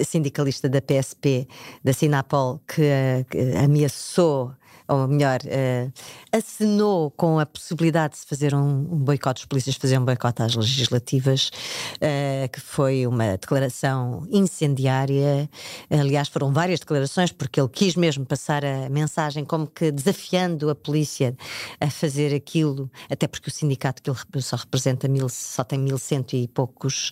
sindicalista 0.04 0.68
da 0.68 0.80
PSP, 0.80 1.48
da 1.82 1.92
Sinapol, 1.92 2.60
que, 2.66 2.82
uh, 2.82 3.24
que 3.28 3.56
ameaçou. 3.56 4.52
Ou 4.86 5.08
melhor, 5.08 5.40
uh, 5.44 5.92
acenou 6.30 7.10
com 7.10 7.38
a 7.38 7.46
possibilidade 7.46 8.14
de 8.14 8.20
se 8.20 8.26
fazer 8.26 8.54
um, 8.54 8.80
um 8.80 8.98
boicote, 8.98 9.40
os 9.40 9.46
polícias 9.46 9.76
fazer 9.76 9.98
um 9.98 10.04
boicote 10.04 10.42
às 10.42 10.54
legislativas, 10.54 11.50
uh, 11.96 12.48
que 12.52 12.60
foi 12.60 13.06
uma 13.06 13.38
declaração 13.38 14.26
incendiária. 14.30 15.48
Aliás, 15.90 16.28
foram 16.28 16.52
várias 16.52 16.80
declarações, 16.80 17.32
porque 17.32 17.58
ele 17.58 17.68
quis 17.68 17.96
mesmo 17.96 18.26
passar 18.26 18.62
a 18.62 18.90
mensagem 18.90 19.44
como 19.44 19.66
que 19.66 19.90
desafiando 19.90 20.68
a 20.68 20.74
polícia 20.74 21.34
a 21.80 21.88
fazer 21.88 22.34
aquilo, 22.34 22.90
até 23.08 23.26
porque 23.26 23.48
o 23.48 23.52
sindicato 23.52 24.02
que 24.02 24.10
ele 24.10 24.42
só 24.42 24.56
representa 24.56 25.08
mil, 25.08 25.28
só 25.30 25.64
tem 25.64 25.78
mil 25.78 25.96
cento 25.96 26.34
e 26.36 26.46
poucos 26.46 27.10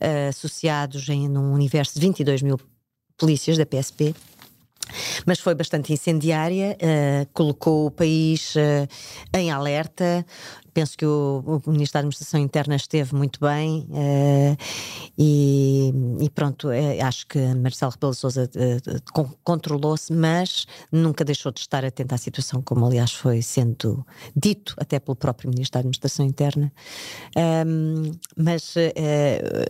uh, 0.00 0.28
associados 0.28 1.08
em 1.08 1.28
num 1.28 1.52
universo 1.52 1.94
de 1.94 2.00
22 2.00 2.42
mil 2.42 2.58
polícias 3.16 3.56
da 3.56 3.64
PSP. 3.64 4.14
Mas 5.26 5.38
foi 5.40 5.54
bastante 5.54 5.92
incendiária, 5.92 6.76
uh, 6.76 7.28
colocou 7.32 7.86
o 7.86 7.90
país 7.90 8.54
uh, 8.56 8.88
em 9.34 9.50
alerta. 9.50 10.24
Penso 10.74 10.96
que 10.96 11.04
o, 11.04 11.62
o 11.66 11.70
Ministro 11.70 11.94
da 11.94 12.00
Administração 12.00 12.40
Interna 12.40 12.76
esteve 12.76 13.14
muito 13.14 13.38
bem 13.40 13.86
uh, 13.90 14.56
e, 15.18 15.92
e 16.20 16.30
pronto, 16.30 16.68
acho 17.06 17.26
que 17.26 17.38
Marcelo 17.54 17.92
Rebelo 17.92 18.12
de 18.12 18.18
Sousa 18.18 18.50
con- 19.12 19.30
controlou-se, 19.44 20.10
mas 20.12 20.66
nunca 20.90 21.24
deixou 21.24 21.52
de 21.52 21.60
estar 21.60 21.84
atento 21.84 22.14
à 22.14 22.18
situação, 22.18 22.62
como 22.62 22.86
aliás 22.86 23.12
foi 23.12 23.42
sendo 23.42 24.04
dito 24.34 24.74
até 24.78 24.98
pelo 24.98 25.14
próprio 25.14 25.50
Ministro 25.50 25.74
da 25.74 25.80
Administração 25.80 26.24
Interna. 26.24 26.72
Mas 28.34 28.74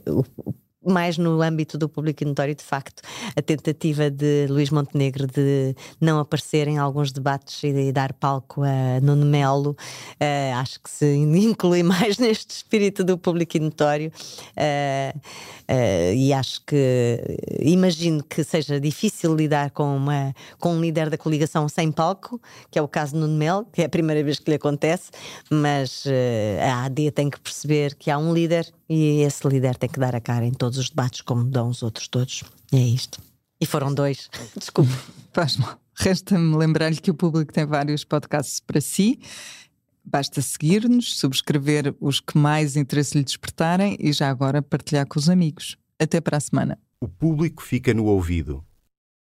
o, 0.07 0.51
o 0.51 0.55
mais 0.85 1.19
no 1.19 1.41
âmbito 1.43 1.79
do 1.79 1.89
público 1.89 2.25
notório, 2.25 2.55
de 2.55 2.63
facto, 2.63 3.03
a 3.37 3.43
tentativa 3.43 4.11
de 4.11 4.47
Luís 4.49 4.71
Montenegro 4.71 5.27
de 5.27 5.75
não 6.01 6.19
aparecer 6.19 6.69
em 6.69 6.79
alguns 6.79 7.13
debates 7.13 7.63
e 7.63 7.73
de 7.73 7.93
dar 7.93 8.13
palco 8.13 8.63
a 8.63 9.01
Nuno 9.01 9.27
Melo, 9.27 9.71
uh, 9.71 10.55
acho 10.57 10.81
que 10.81 10.91
se 10.91 11.07
inclui 11.17 11.83
mais 11.83 12.19
neste 12.19 12.51
espírito 12.51 13.05
do 13.05 13.17
público 13.17 13.59
notório. 13.59 14.13
Uh, 14.57 15.19
uh, 15.19 16.15
e 16.15 16.33
acho 16.33 16.63
que 16.67 17.19
imagino 17.61 18.23
que 18.25 18.43
seja 18.43 18.81
difícil 18.81 19.35
lidar 19.35 19.71
com, 19.71 19.97
uma, 19.97 20.35
com 20.59 20.75
um 20.75 20.81
líder 20.81 21.11
da 21.11 21.19
coligação 21.19 21.69
sem 21.69 21.93
palco, 21.93 22.41
que 22.71 22.79
é 22.79 22.83
o 22.83 22.89
caso 22.89 23.13
de 23.13 23.21
Nuno 23.21 23.37
Melo, 23.37 23.67
que 23.73 23.83
é 23.83 23.85
a 23.85 23.89
primeira 23.89 24.23
vez 24.23 24.39
que 24.39 24.51
lhe 24.51 24.57
acontece, 24.57 25.11
mas 25.51 26.05
a 26.61 26.85
AD 26.85 27.11
tem 27.13 27.31
que 27.31 27.41
perceber 27.41 27.95
que 27.95 28.11
há 28.11 28.19
um 28.19 28.33
líder 28.33 28.73
e 28.95 29.23
esse 29.23 29.49
líder 29.49 29.75
tem 29.77 29.89
que 29.89 29.99
dar 29.99 30.15
a 30.15 30.21
cara 30.21 30.45
em 30.45 30.53
todos 30.53 30.77
os 30.77 30.91
debates 30.91 31.23
como 31.23 31.45
dão 31.45 31.71
os 31.71 31.83
outros 31.83 32.07
todos. 32.09 32.45
E 32.71 32.77
é 32.77 32.81
isto. 32.81 33.23
E 33.59 33.65
foram 33.65 33.95
dois. 33.95 34.29
Desculpe. 34.55 34.93
faz 35.33 35.57
mal. 35.57 35.81
Resta-me 35.95 36.55
lembrar-lhe 36.55 37.01
que 37.01 37.11
o 37.11 37.15
público 37.15 37.51
tem 37.51 37.65
vários 37.65 38.05
podcasts 38.05 38.61
para 38.61 38.83
si. 38.83 39.19
Basta 40.05 40.43
seguir-nos, 40.43 41.19
subscrever 41.19 41.95
os 41.99 42.21
que 42.21 42.37
mais 42.37 42.77
interesse 42.77 43.17
lhe 43.17 43.25
despertarem 43.25 43.97
e 43.99 44.13
já 44.13 44.29
agora 44.29 44.61
partilhar 44.61 45.07
com 45.07 45.19
os 45.19 45.31
amigos. 45.31 45.79
Até 45.99 46.21
para 46.21 46.37
a 46.37 46.41
semana. 46.41 46.79
O 47.01 47.09
público 47.09 47.63
fica 47.63 47.95
no 47.95 48.05
ouvido. 48.05 48.63